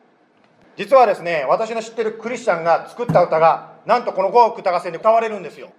[0.76, 5.70] 実はですね私の知ってるクリスチャンが作った歌がなんとこの「紅白歌合戦」で歌われるんですよ。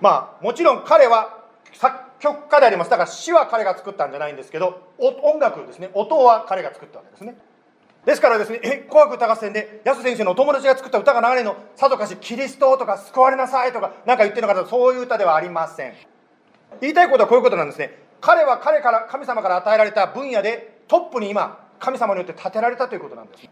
[0.00, 2.90] まあもちろん彼は作曲家であります。
[2.90, 5.90] だから詩は彼が作ったんじゃないんですけど音楽ですね。
[5.94, 7.36] 音は彼が作ったわけですね。
[8.06, 15.92] ですからですね、え、紅白歌合戦で、安先生のお友達が作った歌が流れの、さぞかしキリストとか救われなさいとか、なんか言ってるのか、そういう歌ではありません。
[16.80, 17.98] 言いたいことはこういうことなんですね。
[18.20, 23.48] 彼は彼から、神様から与えられた分野で、トップに今、神様によって立てられたということなんです。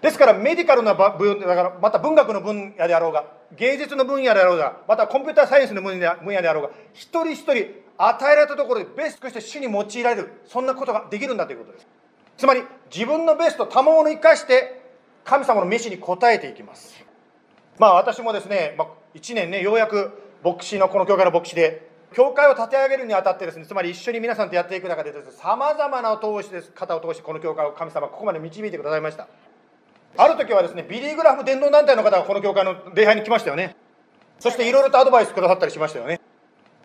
[0.00, 3.24] ですからメディカルな分野だからまた文学の分野であろうが
[3.56, 11.86] 芸術の分野であろうがまたコンピューターサイエンスの分野であろうが一人一人与えられたところでベストとして主に用いられるそんなことができるんだということです
[12.36, 12.62] つまり
[12.94, 14.82] 自分のベスト賜物を生かして
[15.24, 16.94] 神様の飯に応えていきます。
[17.78, 29.28] まあ私もですね、まあ、1年ねようやく牧師のこの教会の牧師で教会を立て上げるにあたってですねつまり一緒に皆さんとやっていく中でさまざまな通しです方を通してこの教会を神様ここまで導いてくださいました。
[30.18, 33.76] ある時はですねビリー・グラフ伝道団体の方がこの教会の礼拝に来ましたよね。
[34.38, 36.20] そしていろいろとアドバイスくださったりしましたよね。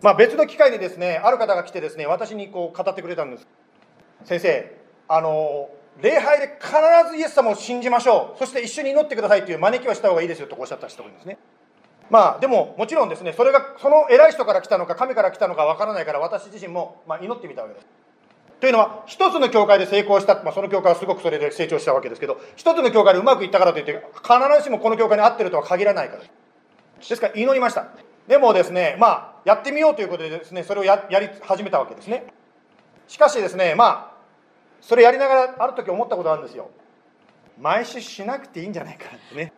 [0.02, 3.46] まあ別の機会にですねある方が来てですね私にこう語ってくれたんです。
[4.24, 4.81] 先生
[5.14, 5.68] あの
[6.00, 6.72] 礼拝で必
[7.10, 8.38] ずイエス様を信じましょう。
[8.38, 11.36] そして一緒に祈ってくださいという招きはした方がいいですよとおっしゃった人がいるんですね
[12.08, 13.34] まあでももちろんですね。
[13.34, 17.86] それがその偉い人から来たのか神から来たのかわからないから私自身もまあ祈ってみたわけです。
[18.58, 24.02] というのは一つの教会で成功した、まあ、その教会はすごくそれで成長したわけですけど一つの教会でうまくいったからといって必
[24.58, 26.22] ずしもこの教会に合ってるとは限らないから。
[26.22, 26.28] で
[27.00, 27.88] すから祈りました。
[28.26, 32.32] でもですねまあやってみようということでですねそれをやり始めたわけですね。
[33.08, 34.11] しかしですねまあ
[34.82, 36.68] それやりながらある時思ったことあるんですよ。
[37.58, 39.52] 毎週しなくていいんじゃないかなってね。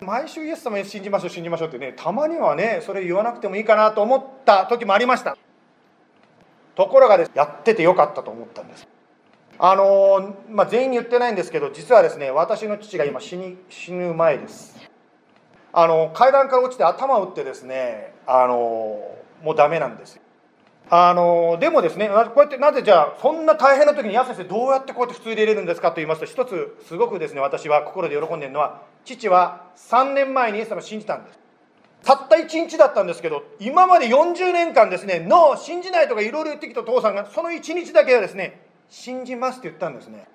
[0.00, 5.38] 毎週イエス様に信じましょう信じましょうってねたまにはねそれ言わなくてもいいかなと思った時もありました。
[6.74, 8.88] ところがですやっててよかったと思ったんです。
[9.58, 14.76] あのまあ、全員に言ってないんですけど実はですね私の父が今死に死ぬ前です。
[15.72, 19.00] あの階段から落ちて頭を打ってですねあの
[19.42, 20.22] もうダメなんですよ。
[20.88, 31.38] あのでもですねこうやってなぜじゃあそんな大変な時に「や先生どうやってこうやって普通で入れるんですか?」と言いますと一つすごくですね私は心で喜んでるのは父は3年前にイエス様を信じたんです。
[32.04, 40.28] たった1日だったんですけど今まで40年間ですね「ノー信じない」とかいろいろ言ってきた父さんがその1日だけはですね「信じます」って言ったんですね。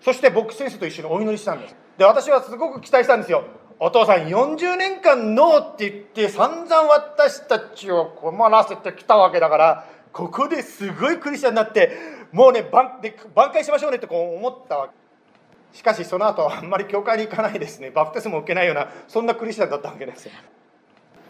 [0.00, 1.76] そして僕先生と一緒にお祈りしたんです。
[1.98, 3.44] で私はすごく期待したんですよ。
[3.80, 11.92] お父さん40年間ノーって言って散々私たちを困らせてきたわけだからここですごいクリスチャンになって
[12.32, 14.94] もうね挽で挽回しましょうねってこう思ったわけ。
[15.76, 17.90] しかしその後あんまり教会に行かないですね。
[17.90, 20.32] バプテスマを受けないようなそんなクリスチャンだったわけですよ。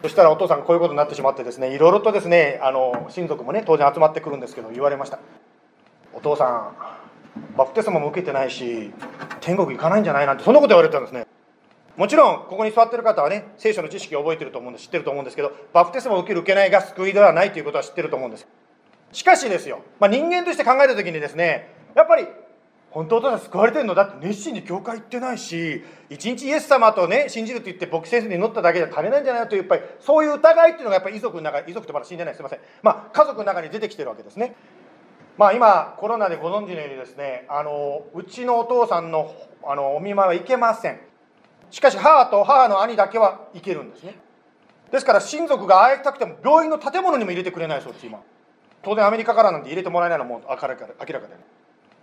[0.03, 5.19] そしたらお父さんこういうことになってしまってですねいろいろとですねあの親族もね当然集まってくるんですけど言われました。
[6.13, 6.75] お父さん
[7.57, 8.91] バプテスマも受けてないし
[9.41, 11.25] 天国行かないんじゃないなんてそんなこと言われたんですね。
[11.97, 18.47] もちろんここに座ってる方はね聖書の知識を覚えてると思うんです知ってると思うんですけどバプテスマを受ける受けないが救いではないということは知ってると思うんです。
[19.11, 22.27] しかしですよ、まあ、人間として考えた時にですねやっぱり
[22.91, 32.59] 本当お父さん救われてるのだって熱心に教会行ってないし一日イエス様とね信じるって言って牧師先生に乗っただけじゃ足りないんじゃないかというやっぱりそういう疑いっていうのがやっぱり遺族の中遺族ってまだ死んでないすいません。
[32.81, 34.55] まあ家族の中に出てきてるわけですね。
[35.37, 39.33] まあ今コロナでご存知のようにですねあのうちのお父さんの
[39.65, 40.99] あのお見舞いは行けません。
[41.71, 44.15] しかし母と母の兄だけは行けるんですね。
[44.91, 48.21] ですから親族が会いたくても病院の建物にも入れてくれないそうです今。
[48.83, 50.93] 当然アメリカからなんて入れてもらえないのも明らかで。
[50.99, 51.39] 明らかで、ね、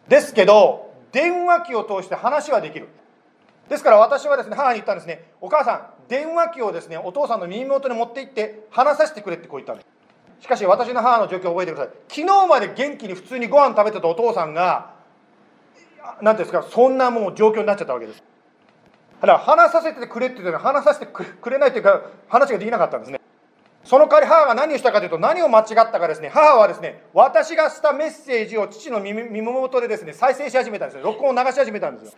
[0.09, 2.89] ですけど電話機を通して話はできる。
[3.69, 5.31] ですから私はですね母に言ったんですね。
[5.41, 11.95] お母さん電話機をですねお父さんの耳元に持って行って話させてくれってこう言ったんですしかし私の母の状況を覚えてください。
[12.09, 14.91] 昨日まで元気に普通にご飯食べてたお父さんが
[16.21, 18.23] 何ていうんですかそんなもう状況になっちゃったわけです。
[19.23, 23.21] だから話させてくれって言ったら話させてくれないというか話ができなかったんですね。
[23.85, 26.29] その代わり母が何をしたかというと何を間違ったかですね。
[26.29, 31.05] 母はですね私がしたメッセージを父の耳元でですね再生し始めたんですよ。
[31.05, 32.13] 録音を流し始めたんですよ。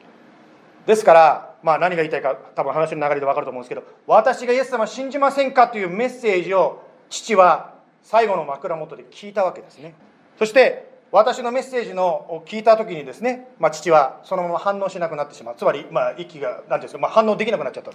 [0.86, 9.94] ですからまあ何が言いたいか多分話の流れで分かると思うんですけど私がイエス様信じませんかというメッセージを父は最後の枕元で聞いたわけですね。
[10.38, 15.54] そして私のメッセージのを聞いた時にですね、まあ、父はそのまま反応しなくなってしまう。
[15.56, 17.92] つまり、まあ、息が何ていうんですか、まあ、反応できなくなっちゃった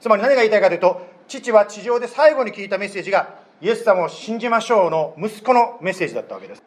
[0.00, 6.62] つまり何が言いたいかというと父は地上で最後に聞いたメッセージがイエス様を信じましょうの息子のメッセージだったわけです。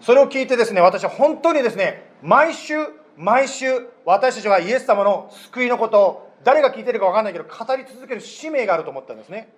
[0.00, 2.74] それを聞いてですね私は本当にですね毎週
[3.18, 9.52] 毎週私たちはイエス様の救いのことを誰が聞いてるか分かんないけど語り続ける使命があると思ったんですね。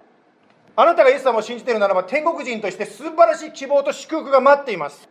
[0.74, 5.09] あなたがイエス様を信じているならば天国人として素晴らしい希望と祝福が待っています。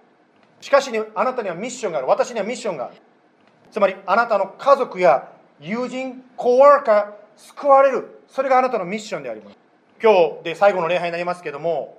[0.62, 2.08] しかし、ね、あなたにはミッションがある。
[2.08, 2.96] 私にはミッションがある。
[3.72, 5.30] つまりあなたの家族や
[5.60, 8.24] 友人コワーカー救われる。
[8.28, 9.58] それがあなたのミッションであります。
[10.02, 11.98] 今日で最後の礼拝になりますけども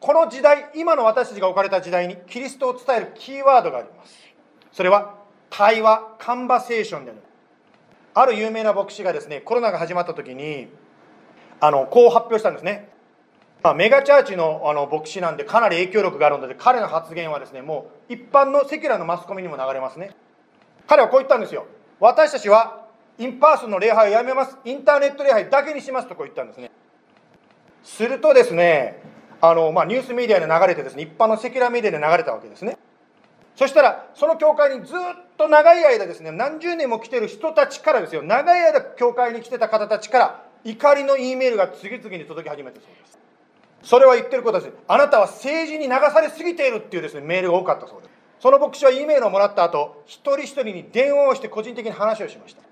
[0.00, 4.12] この時代今の私たちが置かれた時代にキリストを伝えるキーワードがあります。
[4.72, 5.14] それは
[5.50, 7.20] 対話カンバセーションである。
[8.14, 10.68] ある有名な牧師がですねコロナが始まった時に
[11.60, 12.88] あのこう発表したんですね、
[13.62, 20.14] まあ、メガチャーチのあの牧師なんでかなり影響力があるので彼の発言はですねもう一般のセキュラーのマスコミにも流れますね。
[20.86, 21.66] 彼はこう言ったんですよ。
[22.00, 22.86] 私たちは
[23.18, 24.56] in-person の礼拝をやめます。
[24.64, 26.70] インターネット礼拝だけにしますとこう言ったんですね。
[27.82, 29.02] するとですね
[29.40, 32.78] あの、まあ、ニュースメディアで流れてですね一般の secular media で流れたわけですね。
[33.56, 34.98] そしたらその教会にずっ
[35.36, 43.18] と長い間ですね何十年も来てる人たちからですよ長い間教会に来てた方たちから怒りの E メールが次々に届き始めたそうです。
[43.82, 44.72] それは言ってることです。
[44.86, 48.10] あなたは政治に流されすぎているっていうですねメールが多かったそうです。
[48.40, 52.62] その牧師は E メールをもらった後一人一人に電話をして個人的に話をしました。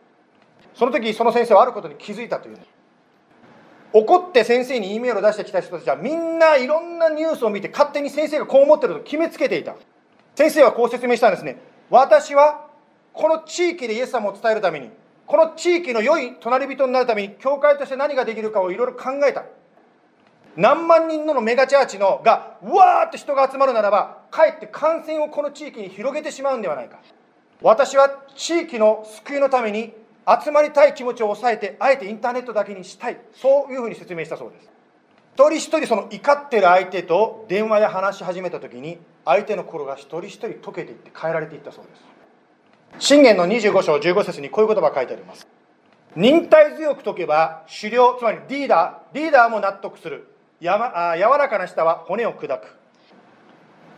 [0.75, 2.59] その時その先生はあることに気づいたという
[3.93, 9.75] 怒って先生に E メールを出してきた人たちはみんないろんなニュースを見て勝手に先生がこう思ってると決めつけていた。
[10.35, 11.59] 先生はこう説明したんですね。
[11.89, 12.67] 私は
[13.15, 14.91] この地域でイエス様を伝えるために
[15.25, 19.45] この地域の良い隣人になるために教会として何ができるかをいろいろ考えた。
[20.57, 26.99] 何万人のメガチャーチのがうわーって人が集まるならばかえって感染をこの地域に広げてしまうんではないか。
[27.63, 29.93] 私は地域の救いのために
[30.43, 33.19] 集まりたい気持ちを抑えてあえてインターネットだけにしたい。
[33.35, 34.71] そういうふうに説明したそうです。
[35.35, 41.91] 一人一人その怒ってる相手と電話で話し始めた時に相手の心が一人一人溶けていって変えられていったそうで
[42.99, 43.09] す。
[43.11, 45.47] 信玄の25章15節にこういう言葉が書いてあります。
[46.17, 50.27] 忍耐強く解けば狩猟つまりリーダーリーダーも納得する。
[50.65, 52.77] や、ま、あ柔らかな舌は骨を砕く。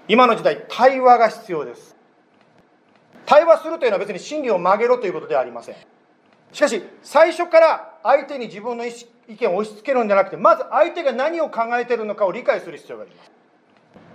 [0.09, 1.97] 今の時代対話が必要です。
[3.27, 5.77] 対話するというのは別に真理を曲げろということではありません。
[6.53, 8.93] しかし最初から相手に自分の意
[9.37, 13.31] 見を押し付けるんじゃなくてまず相手が何を考えているのかを理解する必要があります。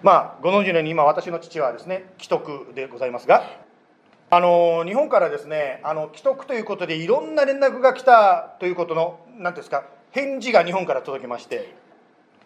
[0.01, 3.43] まあご存知のように今私の父はですね既得でございますが
[4.31, 11.82] あの日本からですねあの既得ということでいろんな連絡が来たということの何ですか返事が日本から届きまして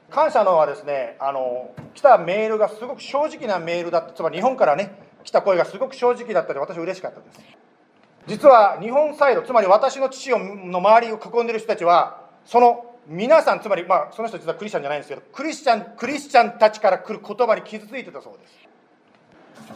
[0.10, 4.14] 感謝のはですねあの来たメールがすごく正直なメールだった。
[4.14, 4.92] つまり日本からね
[5.24, 7.40] 来た声がすごく正直だったので私は嬉しかったです。
[8.28, 18.68] 実は日本サイドつまり私の父の周りを囲んでる人たちはその皆さんつまりまあその人実はクリスチャンじゃないんですけどクリスチャンクリスチャンたちから来る言葉に傷ついてたそうです。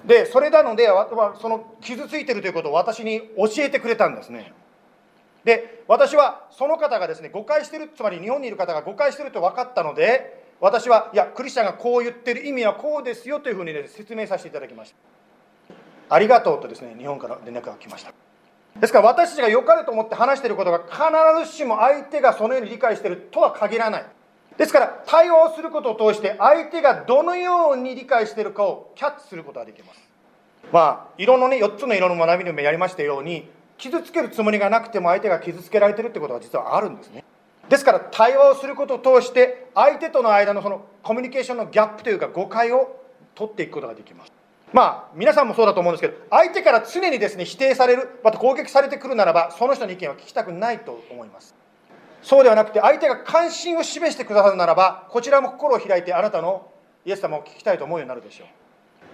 [0.05, 0.87] でそれなので
[1.41, 4.53] その傷ついてるということを私に教えてくれたんですね。
[5.43, 14.95] で私はその方がですね誤解してるつまり日本にいる方が誤解してると分かったので私はいやクリスチャンがこう言ってる意味はこうですよというふうに、ね、説明させていただきました。
[16.15, 18.13] ありがとうとですね日本から連絡が来ました。
[18.79, 24.05] ですから私たちが良かれと思って話していることが必ずしも相手がそのように理解しているとは限らない。
[24.57, 29.99] ですから対話をすることを通して相手がどのように理解しているかをキャッチすることができます。
[30.71, 33.49] まあ色のね4つの色の学びでもやりましたように
[33.81, 37.23] 傷つけるつもりがなくても相手が傷つけられてるってことは実はあるんですね。
[37.67, 43.01] ですから対話をすることを通して相手との間のそのコミュニケーションのギャップというか誤解を
[43.33, 44.31] 取っていくことができます。
[44.71, 51.55] まあ皆さんもそうだと思うんですけど相手から常にですね否定されるまた攻撃されてくるならばその人の意見は聞きたくないと思います。
[52.21, 56.67] そうではなくて相手が関心を示してくださるならばこちらも心を開いてあなたの
[57.03, 58.47] イエス様を聞きたいと思うようになるでしょう、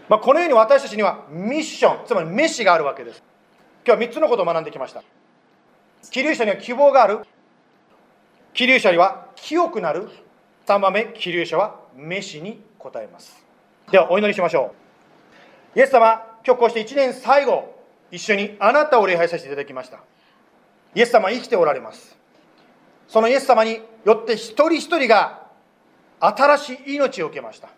[0.09, 3.23] まあ、このように私たちにはミッションつまりメシがあるわけです。
[3.87, 5.01] 今日は3つのことを学んできました
[6.11, 7.21] 気流者には希望がある
[8.53, 10.09] 気流者には清くなる
[10.65, 13.43] 3番目気流者はメシに答えます
[13.91, 14.87] ではお祈りしましょう
[15.77, 17.75] イエス様、今日こうして1年最後、
[18.09, 19.99] 一緒にあなたを礼拝させていただきました。
[20.95, 22.17] イエス様生きておられます。
[23.07, 25.45] そのイエス様によって一人一人が
[26.19, 27.69] 新しい命を受けました。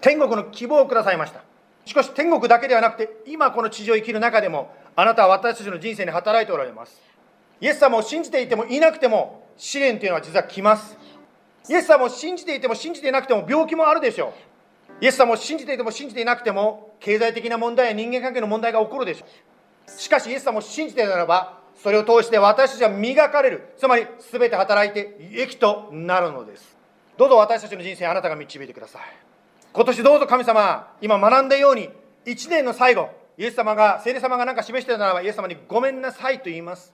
[0.00, 1.42] 天国の希望をくださいました。
[1.86, 7.00] しかし天国だけではなくて、今この地上を生きる中でも、あなたは私たちの人生に働いておられます。
[7.60, 10.96] イエス様を信じていてもいなくても、試練というのは実は来ます。
[11.68, 14.32] イエス様を信じていても信じていなくても病気もあるでしょう。
[15.02, 26.76] イエス様を信じていても信じていなくても経済的な問題や人間関係の問題が起こるでしょうしかしイエス様を信じているならばそれを通して私たちは磨かれるつまり全て働いて益となるのです
[27.18, 29.02] どうぞ私たちの人生あなたが導いてください
[29.72, 31.90] 今年どうぞ神様今学んだように
[32.26, 36.92] 1年の最後イエス様が聖霊様が何か示しているならばイエス様にごめんなさいと言います。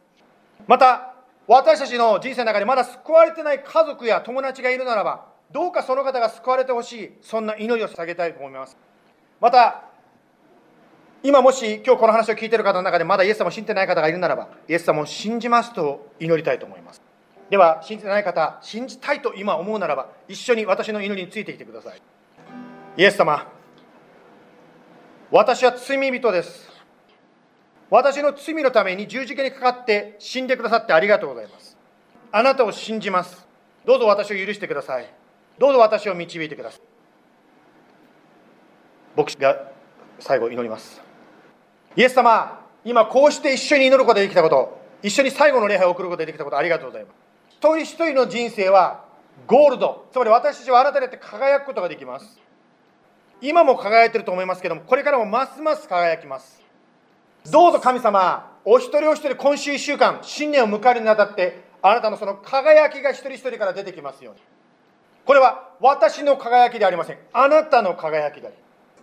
[0.67, 1.15] また
[1.47, 8.77] 私たちの人生の中でまだ救われてない家族や友達がいるならばどうかその方が救われてほしいそんな祈りを捧げたいと思います。
[9.41, 9.85] また
[11.23, 17.03] 今もし今日この話を聞いている方の中でまだイエス様を信じてない方がいるならばイエス様を信じますと祈りたいと思います。
[17.51, 22.03] では信じてない方信じたいと今思うならば一緒に私の祈りについてきてください。
[22.97, 23.47] イエス様
[25.31, 26.69] 私は罪人です。
[27.91, 31.77] 私の罪のために十字架にかかって死んでくださってありがとうございます。
[32.33, 33.47] あなたを信じます。
[33.85, 35.13] どうぞ私を許してください。
[35.59, 36.81] どうぞ私を導いてください。
[39.17, 39.71] 牧師が
[40.19, 41.03] 最後祈ります。
[41.97, 44.79] イエス様今こうして一緒に祈ることができたこと。
[45.03, 47.15] 一緒に最後の礼拝を送ることができたことありがとうございます。
[47.51, 49.05] 一人一人の人生は
[49.47, 50.07] ゴールド。
[50.11, 52.48] つまり私たちはあなたによって輝くことができます。
[53.41, 56.61] 今も輝いてると思いますけどもこれからもますます輝きます。
[57.51, 64.41] どうぞ神様お一人お一人今週1週間新年を迎えるにあたってあなたのその輝きが一人一人から出てきますように。
[65.25, 67.19] これは私の輝きではありません。
[67.33, 68.57] あなたの輝きであり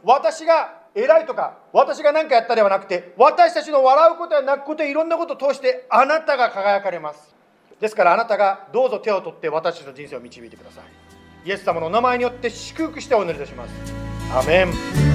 [0.04, 7.36] 私が偉いとか私が何かやったではなくて私たちの笑うことや泣くこといろんなことを通してあなたが輝かれます。
[7.80, 11.48] ですからあなたがどうぞ手を取って私たちの人生を導いてください。
[11.48, 14.05] イエス様のお名前によって祝福してお祈りいたします。
[14.36, 15.15] ア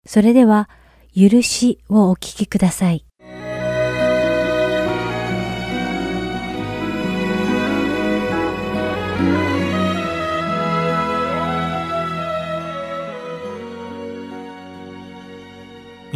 [0.05, 0.69] それでは、
[1.15, 3.06] 許しをお聞きください。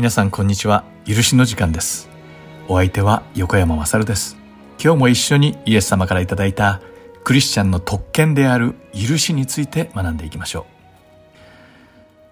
[0.01, 0.85] 皆さんこんにちは。
[1.05, 2.09] 許しの時間です。
[2.69, 4.39] お相手は横山まさるです。
[4.83, 6.81] 今日も一緒にイエス様からいただいた
[7.23, 10.65] クリスチャンの特権である許しについて学んでいきましょ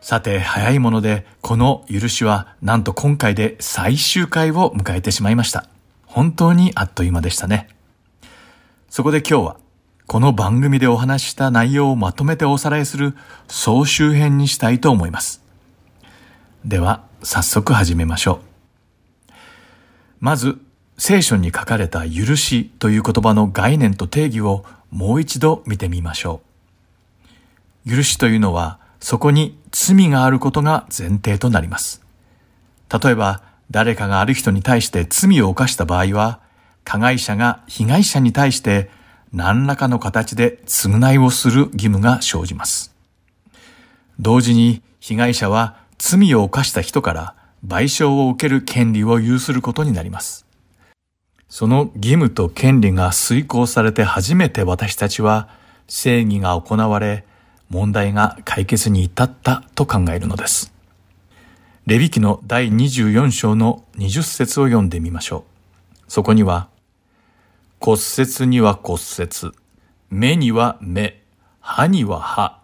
[0.00, 0.02] う。
[0.02, 5.68] さて、早いもので、この許しはなんと今回で最終回を迎えてしまいました。
[6.06, 7.68] 本当にあっという間でしたね。
[8.88, 9.56] そこで今日は、
[10.06, 13.14] この番組でお話しした内容をまとめておさらいする
[13.46, 15.42] 総集編にしたいと思います。
[16.64, 18.40] では、早速始めましょ
[19.28, 19.32] う。
[20.20, 20.58] まず、
[20.96, 26.40] 聖書に書かれた許しという言葉の概念と定義をもう一度見てみましょ
[27.86, 27.96] う。
[27.96, 32.02] 許しというのは、そこに罪があることが前提となります。
[33.02, 36.40] 例えば、誰かがある人に対して罪を犯した場合は、
[36.84, 38.90] 加害者が被害者に対して
[39.32, 42.94] 何らかの形で償いをする義務が生じます。
[44.18, 47.34] 同時に被害者は罪を犯した人から
[47.66, 50.46] 賠償を受ける権利を有することになります。
[51.48, 55.48] その義務と権利が遂行されて初めて私たちは
[55.88, 57.24] 正義が行われ、
[57.70, 60.72] 問題が解決に至ったと考えるのです。
[61.86, 66.04] レビ記の第24章の20節を読んでみましょう。
[66.06, 66.68] そこには、
[67.80, 69.54] 骨折には骨折、
[70.10, 71.22] 目には目、
[71.60, 72.57] 歯には歯、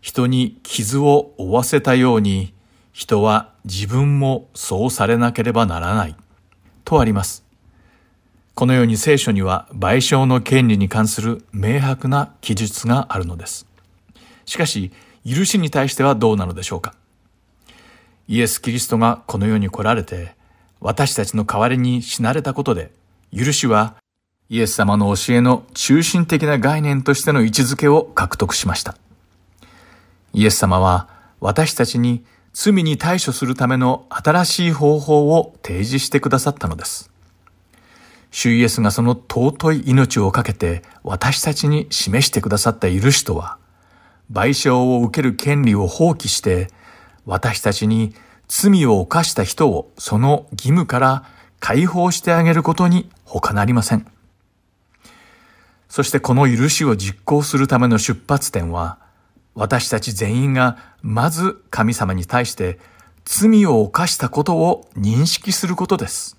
[0.00, 2.54] 人に傷を負わせたように、
[2.92, 6.16] 人は自分もそうされなければならない。
[6.84, 7.44] とあります。
[8.54, 13.66] このように聖書には賠償の権利に関する明白な記述があるのです。
[14.46, 14.90] しかし、
[15.24, 16.94] 許しに対してはどうなのでしょうか
[18.26, 20.34] イエス・キリストがこの世に来られて、
[20.80, 22.90] 私たちの代わりに死なれたことで、
[23.36, 23.96] 許しは
[24.48, 28.96] イエス様の教えの中心的な概念としての位置づけを獲得しました。
[30.38, 31.08] イエス様は
[31.40, 37.10] 私たちに罪に対処するための新しい方法を提示してくださったのです。
[38.30, 43.58] 主イエスがその尊い命をかけて私たちに示してくださった許しとは、
[44.32, 46.68] 賠償を受ける権利を放棄して、
[47.26, 48.14] 私たちに
[48.46, 51.24] 罪を犯した人をその義務から
[51.58, 54.06] 解放してあげることに他なりません。
[55.88, 59.07] そしてこの許しを実行するための出発点は、
[59.58, 62.78] 私たち全員がまず神様に対して
[63.24, 66.36] 罪を犯したことを認識することです。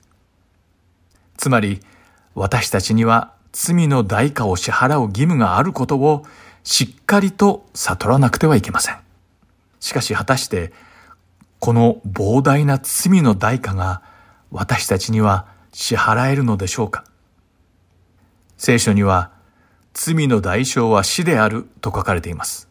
[1.35, 1.81] つまり、
[2.33, 6.25] 私たちには罪の代価を支払う義務があることを
[6.63, 8.97] しっかりと悟らなくてはいけません。
[9.81, 10.71] しかし果たして、
[11.59, 14.01] この膨大な罪の代価が
[14.49, 17.03] 私たちには支払えるのでしょうか
[18.55, 19.31] 聖書には、
[19.93, 22.68] 罪の代償は死であると書かれています。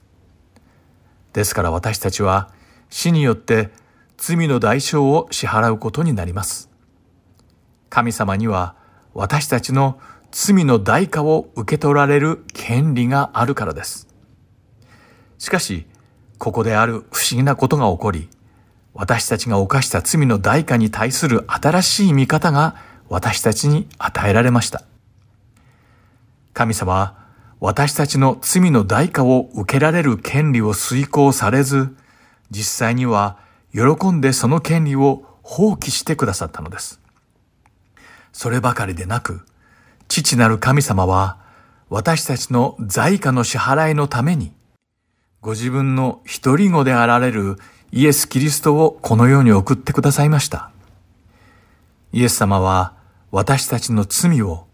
[1.33, 2.51] ですから私たちは
[2.91, 3.71] 死によって
[4.17, 6.71] 罪の代償を支払うことになります。
[7.91, 8.75] 神様には
[9.15, 10.01] 私たちの
[10.31, 14.09] 罪の代価を受け取られる権利があるからです。
[15.39, 15.87] しかし、
[16.39, 18.29] ここである不思議なことが起こり、
[18.95, 22.77] 私たちが犯した罪の代価に対する新しい見方が
[23.09, 24.83] 私たちに与えられました。
[26.53, 27.28] 神様は
[27.61, 31.97] 私たちの罪の代価を受けられる権利を遂行されず、
[32.51, 33.39] 実際には
[33.73, 37.01] 喜んでその権利を放棄してくださったのです。
[38.33, 39.41] そればかりでなく、
[40.07, 41.39] 父なる神様は
[41.91, 44.53] 私たちの罪価の支払いのために、
[45.41, 47.57] ご自分の一人子であられる
[47.91, 50.71] イエス・キリストをこの世に送ってくださいました。
[52.13, 52.95] イエス様は
[53.31, 54.67] 私たちの罪を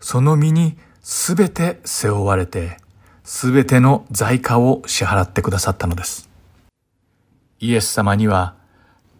[0.00, 0.76] その身に
[1.08, 2.78] すべて背負われて、
[3.22, 6.28] すべての罪過を支払ってくださったのです。
[7.60, 8.56] イエス様には、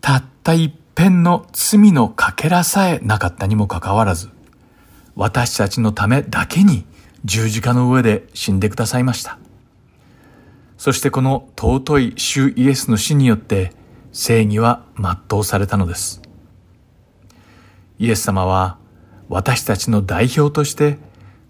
[0.01, 4.31] たった一片の罪のかけらさえなかったにもかかわらず、
[5.15, 6.85] 私たちのためだけに
[7.25, 9.39] 十字架の上で死んでくださいました。
[10.79, 13.71] そしてこの尊い主イエスの死によって
[14.11, 16.21] 正義は全うされたのです。
[18.01, 18.77] イエス様は
[19.29, 20.99] 私たちの代表として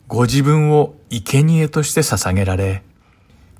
[0.09, 2.83] ご自分を生贄として捧げられ、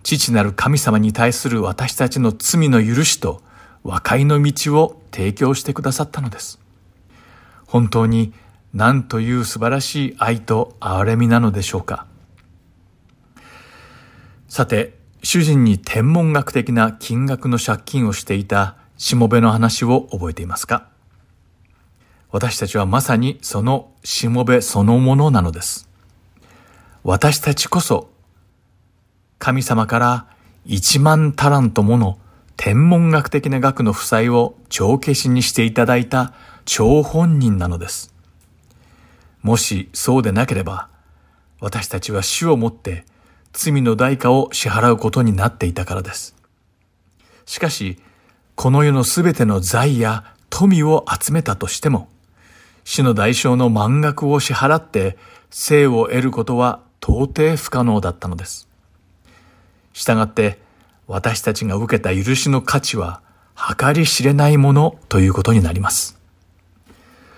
[0.05, 3.43] 父なる神様に対する私たちの罪の許しと
[3.83, 6.61] 和解の道を提供してくださったのです。
[7.67, 8.33] 本当に
[8.73, 12.07] 何という素晴らしい愛と憐れみなのでしょうか。
[14.49, 20.87] さて、主人に天文学的な金額の借金をしていたしもべの話を覚えていますか？
[22.31, 25.86] 私たちはまさにそのしもべそのものなのです。
[27.09, 28.11] 私たちこそ
[29.39, 30.27] 神様から
[30.65, 32.19] 一万タラントもの
[32.57, 36.35] 天文学的な額の負債を帳消しにしていただいた
[36.65, 38.13] 張本人なのです。
[39.41, 40.89] もしそうでなければ、
[41.61, 43.05] 私たちは死をもって
[43.53, 46.35] 罪の代価を支払うことになっていたからです。
[47.45, 48.01] しかし、
[48.57, 52.09] この世のすべての財や富を集めたとしても、
[52.83, 55.17] 死の代償の満額を支払って
[55.51, 58.69] 生を得ることは到底不可能だったのです。
[59.93, 60.59] したがって、
[61.07, 63.23] 私たちが受けた許しの価値は
[63.79, 66.19] 計り知れないものということになります。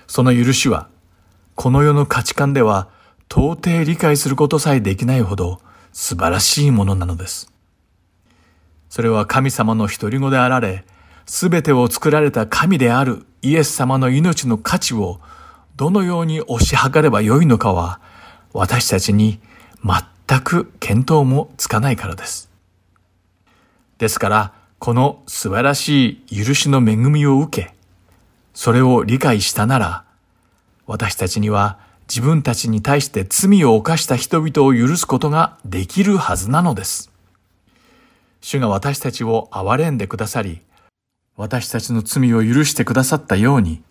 [0.06, 0.88] その許しは、
[1.54, 2.88] この世の価値観では
[3.30, 5.60] 到底理解することさえできないほど
[5.92, 7.52] 素晴らしいものなのです。
[8.88, 10.86] それは神様の独り子であられ、
[11.26, 15.20] すべてを作られた神であるイエス様の命の価値を
[15.76, 18.00] どのように推し量ればよいのかは、
[18.54, 19.40] 私たちに
[19.84, 22.50] 全く見当もつかないからです。
[23.98, 27.74] ですから、この素晴らしい許しの恵みを受け、
[28.54, 30.04] それを理解したなら、
[30.86, 37.10] 私たちには自分たちに対して罪を犯した人々を許すことができるはずなのです。
[38.40, 40.62] 主が私たちを憐れんでくださり、
[41.36, 43.82] 私たちの罪を許してくださったように、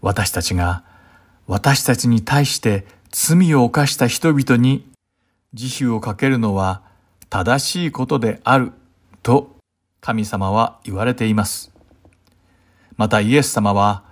[0.00, 0.84] 私たちが
[1.46, 4.86] 私たちに対して罪を犯した人々に
[5.54, 6.82] 慈悲をかけるのは
[7.30, 8.72] 正しいことである
[9.22, 9.56] と
[10.00, 11.72] 神様は言われています。
[12.96, 14.02] またイエス様は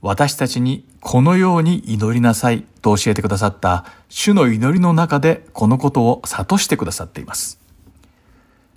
[0.00, 7.60] 私たちにこのように祈りなさいと教えてくださった主の祈りの中でこのことを諭してくださっています。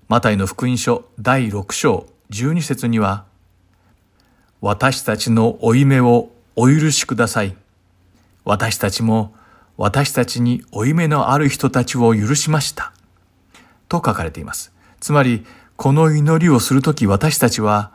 [0.07, 3.25] マタイの福音書第6章12節には
[4.61, 7.55] 私たちの負い目をお許しください。
[8.43, 9.33] 私たちも
[9.77, 12.93] 私たちに負い目のある人たちを許しました。
[13.89, 14.71] と書かれています。
[14.99, 15.45] つまり、
[15.75, 17.91] この祈りをするとき私たちは、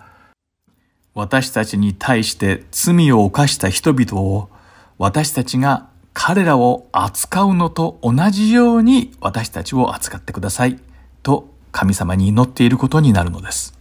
[1.15, 4.51] 私たちに対して罪を犯した人々を、
[4.99, 10.79] 私たちが彼らを扱うのと同じように私たちを扱ってください。
[11.23, 13.79] と神様に祈っていることになるのです。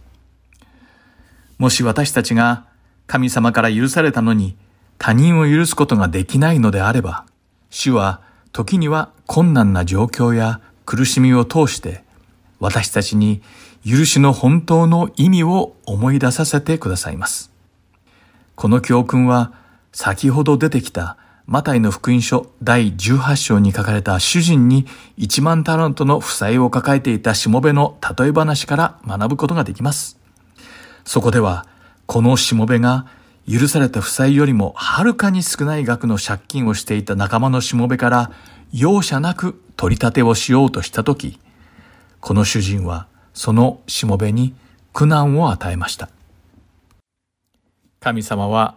[1.58, 2.66] もし私たちが
[3.06, 4.56] 神様から許されたのに
[4.98, 7.26] 他人を許すことができないのであれば、
[7.70, 8.20] 主は
[8.52, 12.02] 時には困難な状況や苦しみを通して
[12.58, 13.42] 私たちに
[13.86, 17.50] 許しの本当の意味を思い出させてくださいます。
[18.54, 19.52] この教訓は
[19.92, 21.16] 先ほど出てきた
[21.46, 24.86] マタイの福音書第18章に書かれた主人に
[25.18, 30.18] 1万タラントの負債を抱えていたしもべの例え話から学ぶことができます。
[31.04, 31.66] そこでは、
[32.06, 33.06] このしもべが
[33.48, 38.32] 許された負債よりもはるかに少ない額の借金をしていた仲間のしもべから
[38.72, 41.38] 容赦なく取り立てをしようとしたとき、
[42.20, 44.54] この主人はそのしもべに
[44.92, 46.08] 苦難を与えました。
[48.00, 48.76] 神様は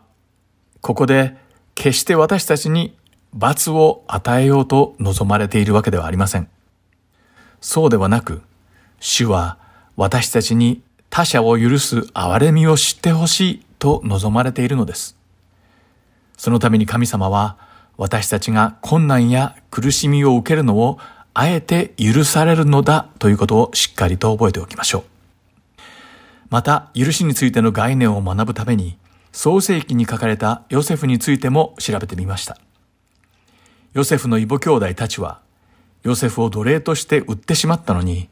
[0.82, 1.38] ここで
[1.76, 2.96] 決して私たちに
[3.34, 6.48] 罰を与えようと望まれているわけではありません。
[7.62, 8.42] そうではなく、
[9.00, 9.58] 主は
[9.96, 15.18] 私たちに他者を許す憐れみを知ってほしいと望まれているのです。
[16.38, 17.58] そのために神様は
[17.98, 21.00] 私たちが困難や苦しみを受けるのを
[21.34, 25.04] あえて許されるのだということをしっかりと覚えておきましょう。
[26.50, 28.98] また、許しについての概念を学ぶために、
[29.32, 32.60] 創世記に書かれたヨセフについても調べてみました。
[33.94, 35.42] ヨセフの異母兄弟たちは、
[36.04, 38.30] ヨセフを奴隷として売ってしまったのに、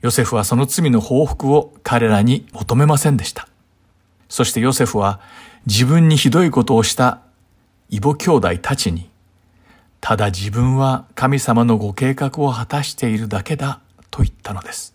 [0.00, 3.49] ヨセフはその罪の報復を彼らに求めませんでした。
[4.30, 5.20] そしてヨセフは
[5.66, 7.20] 自分にひどいことをした
[7.90, 9.10] 異母兄弟たちに、
[10.00, 14.94] ただ自分は神様のご計画を果たしているだけだと言ったのです。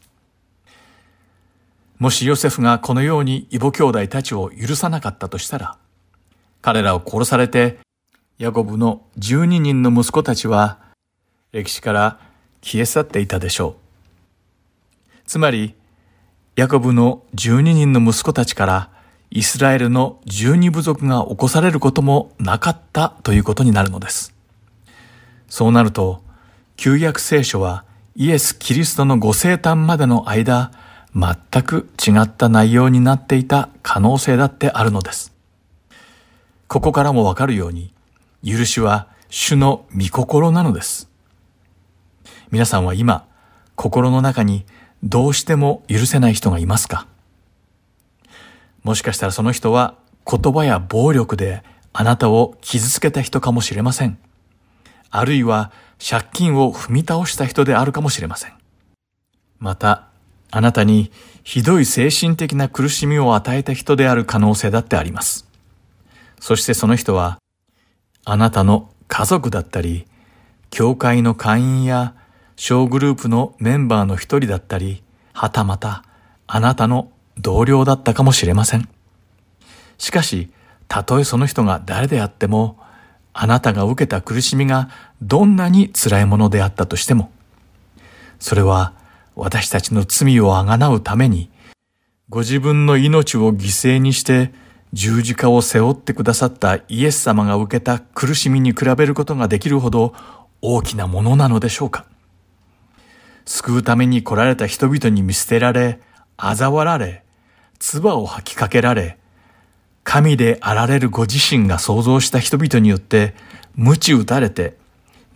[1.99, 5.77] もしヨセフがこのように異母兄弟たちを許さなかったとしたら、
[6.61, 7.77] 彼らを殺されて、
[8.37, 10.79] ヤコブの12人の息子たちは
[11.51, 12.19] 歴史から
[12.61, 13.75] 消え去っていたでしょう。
[15.25, 15.75] つまり、
[16.55, 18.94] ヤコブの12人の息子たちから
[19.35, 24.33] イスラエルの12部族が起こされることもなかったということになるのです。
[25.49, 26.23] そうなると、
[26.77, 27.83] 旧約聖書は
[28.15, 30.71] イエス・キリストのご生誕までの間、
[31.13, 35.33] 全く違った内容になっていた可能性だってあるのです。
[36.69, 37.93] ここからもわかるように、
[38.41, 41.09] 許しは主の御心なのです。
[42.51, 43.27] 皆さんは今、
[43.75, 44.65] 心の中に
[45.03, 47.05] どうしても許せない人がいますか？
[48.85, 49.95] もしかしたらその人は
[50.29, 54.19] 言葉や暴力であなたを傷つけた人かもしれません。
[55.09, 58.53] あるいは借金を踏み倒した人であるかもしれません。
[59.57, 60.07] また、
[60.51, 61.11] あなたに
[61.43, 65.47] ひどい精神的な苦しみを与えた人である可能性だってあります。
[66.39, 67.39] そしてその人は、
[68.23, 70.05] あなたの家族だったり、
[70.69, 72.13] 教会の会員や
[72.55, 75.01] 小グループのメンバーの一人だったり、
[75.33, 76.03] はたまた
[76.45, 78.87] あなたの同僚だったかもしれません。
[79.97, 80.49] しかし、
[80.87, 82.77] たとえその人が誰であっても、
[83.33, 84.89] あなたが受けた苦しみが
[85.21, 87.31] どんなに辛いものであったとしても、
[88.39, 88.93] それは
[89.35, 91.49] 私たちの罪をあがなうために、
[92.29, 94.51] ご自分の命を犠牲にして
[94.93, 100.13] 十字架を背負ってくださったイエス様が受けた苦しみに比べることができるほど
[100.61, 102.05] 大きなものなのでしょうか
[103.45, 105.99] 救うために来られた人々に見捨てられ、
[106.37, 107.24] 嘲笑られ、
[107.79, 109.17] 唾を吐きかけられ、
[110.03, 113.33] 神であられるご自身が創造した人々によって
[113.75, 114.77] 鞭打たれて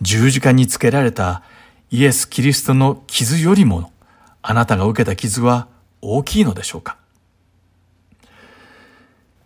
[0.01, 1.43] 十字架につけられた
[1.91, 3.91] イエス・キリストの傷よりも、
[4.41, 5.67] あなたが受けた傷は
[6.01, 6.97] 大きいのでしょうか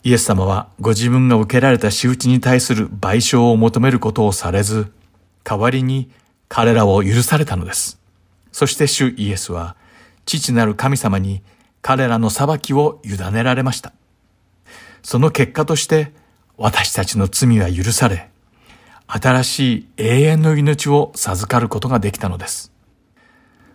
[0.04, 4.92] イエス様はご自分が受けられた仕打ちに対する賠償を求めることをされず、
[5.44, 6.12] 代わりに
[6.50, 8.00] 彼らを許されたのです。
[8.52, 9.76] そして主イエスは、
[10.26, 11.42] 父なる神様に
[11.84, 13.92] 彼らの裁きを委ねられました。
[15.04, 16.14] その結果として
[16.58, 18.30] 私たちの罪は許され、
[19.06, 22.72] 新しい永遠の命を授かることができたのです。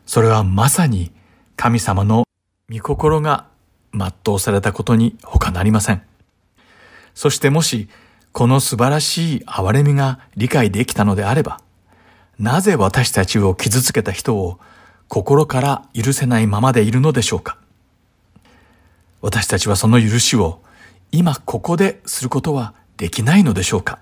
[0.06, 1.12] それはまさに
[1.54, 2.24] 神様の
[2.72, 3.46] 御心が
[3.92, 6.02] 全うされたことに他なりません。
[7.14, 7.90] そしてもし、
[8.32, 11.60] この素晴らしい憐れみが理解できたのであれば、
[12.38, 14.58] なぜ私たちを傷つけた人を
[15.08, 17.58] 心から許せないままでいるのでしょうか
[19.20, 20.62] 私たちはその許しを
[21.10, 23.98] 今ここですることはできないのでしょうか？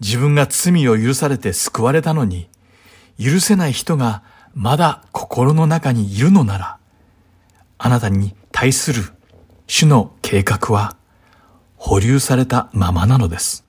[0.00, 2.48] 自分が罪を許されて救われたのに、
[3.18, 4.22] 許せない人が
[4.54, 6.78] まだ心の中にいるのなら、
[7.78, 9.02] あなたに対する
[9.66, 10.96] 主の計画は
[11.76, 13.64] 保留されたままなのです。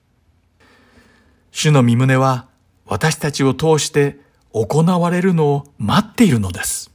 [1.50, 2.46] 主の身胸は
[2.86, 4.18] 私たちを通して
[4.52, 6.92] 行われるのを待っているのです。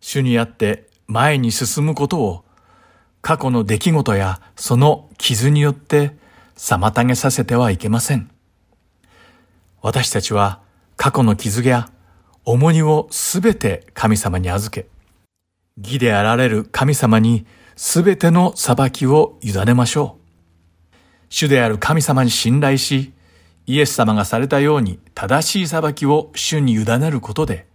[0.00, 2.44] 主にあって前に進むことを
[3.20, 6.16] 過去の出来事やその傷によって
[6.56, 8.30] 妨げさせてはいけません。
[9.82, 10.60] 私たちは
[10.96, 11.90] 過去の傷や
[12.44, 14.86] 重荷をすべて神様に預け、
[15.76, 17.44] 義であられる神様に
[17.74, 20.96] すべての裁きを委ねましょう。
[21.28, 23.12] 主である神様に信頼し、
[23.66, 27.66] イエス様がされたように正しい裁きを主に委ねることで、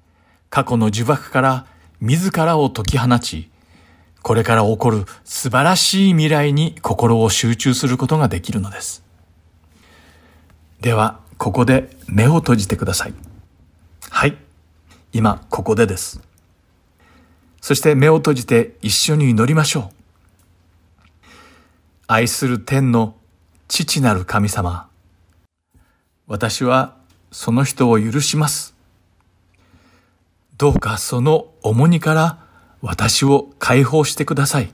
[0.50, 3.50] 過去の呪縛から自らを解き放ち、
[4.22, 9.04] これから起こる素晴らしい未来に心を集中することができるのです。
[10.82, 13.14] では、ここで目を閉じてください。
[14.10, 14.38] はい。
[15.14, 16.22] 今、ここでです。
[17.62, 19.96] そして目を閉じて一緒に祈りましょう。
[22.08, 23.16] 愛する天の
[23.68, 24.88] 父なる神様。
[26.28, 26.96] 私は
[27.32, 28.75] その人を許します。
[30.58, 32.46] どうかその重荷から
[32.82, 34.74] 私を解放してください。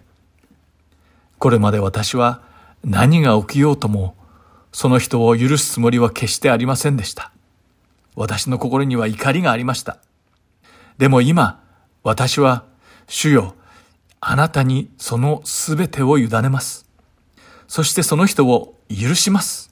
[1.39, 2.43] これまで私は
[2.83, 4.15] 何が起きようとも
[4.71, 7.31] その人を許すつもりは決してありませんでした。
[8.15, 9.97] 私の心には怒りがありました。
[10.97, 11.63] でも今、
[12.03, 12.65] 私は、
[13.07, 13.55] 主よ、
[14.19, 16.87] あなたにそのすべてを委ねます。
[17.67, 19.71] そしてその人を許します。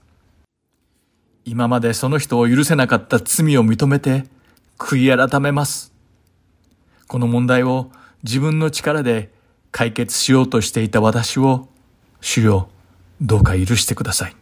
[1.46, 4.24] 今までその人を許せなかった罪を認めて、
[4.78, 5.94] 悔い改めます。
[7.10, 7.90] この問題を
[8.24, 9.32] 自分の力で
[9.72, 11.68] 解決しようとしていた私を、
[12.22, 12.70] 主よ、
[13.20, 14.36] どうか許してください。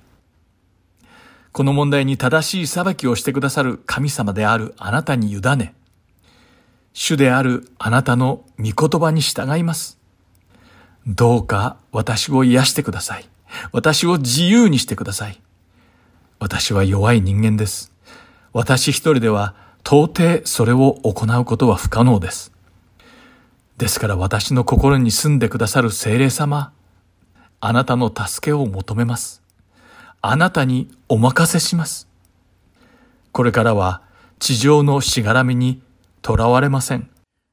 [1.53, 5.75] この問題に正しい裁きをしてくださる神様であるあなたに委ね、
[6.91, 9.97] 主であるあなたの御言葉に従います。
[11.07, 13.29] どうか私を癒してください。
[13.71, 15.39] 私を自由にしてください。
[16.37, 17.93] 私は弱い人間です。
[18.51, 19.55] 私一人では
[19.85, 22.56] 到底それを行うことは不可能です。
[23.77, 26.73] ですから私の心に住んでくださる精霊様、
[27.59, 29.43] あなたの助けを求めます。
[30.21, 32.07] あなたにお任せします。
[33.31, 34.01] これからは
[34.39, 35.81] 地上のしがらみに
[36.23, 37.09] とらわれません。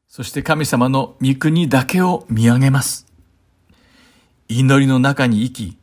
[0.09, 3.07] そして神様の御国だけを見上げます。
[4.49, 5.79] 祈りの中に生き、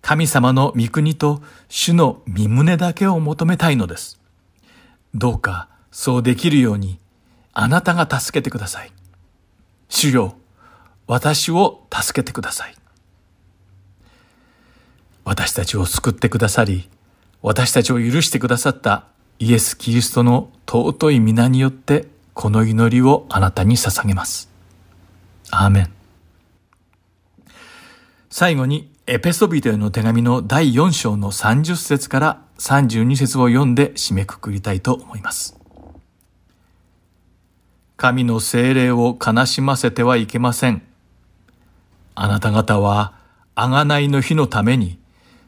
[0.00, 4.20] 神様の御国と主の身胸だけを求めたいのです。
[5.14, 6.98] どうかそうできるように
[7.52, 8.92] あなたが助けてください。
[9.88, 10.36] 主よ、
[11.06, 12.74] 私を助けてください。
[15.24, 16.88] 私たちを救ってくださり、
[17.42, 19.04] 私たちを許してくださった
[19.38, 24.48] イエス・キリストの尊い皆によって、この祈りをあなたに捧げます。
[25.50, 25.92] アーメン。
[28.30, 35.55] 最後に、エペソビトへの手紙の第4章の30節から32節を読んで締めくくりたいと思います。
[37.96, 40.82] 神の精霊を悲しませてはいけません。
[42.14, 43.14] あなた方は、
[43.54, 44.98] あがないの日のために、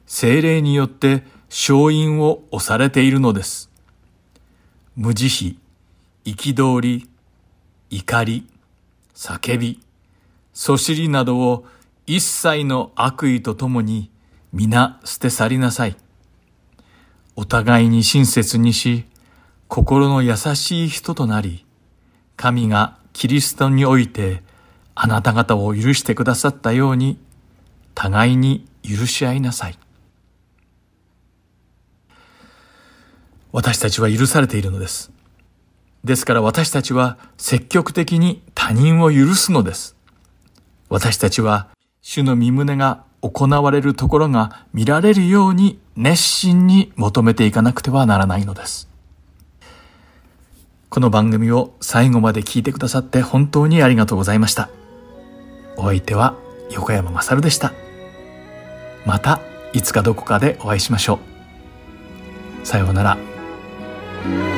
[0.07, 3.71] 精霊によって勝因を押されているのです。
[4.97, 5.57] 無慈
[6.25, 7.09] 悲、憤り、
[7.91, 8.47] 怒り、
[9.15, 9.81] 叫び、
[10.55, 11.67] そしりなどを
[12.07, 14.11] 一切の悪意とともに
[14.53, 15.97] 皆捨て去りなさい。
[17.37, 19.05] お互いに親切にし、
[19.69, 21.65] 心の優しい人となり、
[22.39, 24.45] 神がキリストにおいて
[24.95, 27.19] あなた方を許してくださったように、
[27.95, 29.79] 互いに許し合いなさい。
[33.51, 35.11] 私たちは許されているのです。
[36.05, 39.97] ですから私たちは積極的に他人を許すのです。
[40.89, 41.69] 私たちは
[42.03, 48.89] 主の身胸が行われるところが見られるように熱心に求めていかなくてはならないのです。
[50.91, 54.71] この番組を最後まで聞いてくださって本当にありがとうございました。
[55.77, 56.35] お相手は
[56.71, 57.75] 横山まさるでした。
[59.05, 59.41] また
[59.75, 61.21] いつかどこかでお会いしましょ
[62.63, 62.67] う。
[62.67, 64.58] さようなら。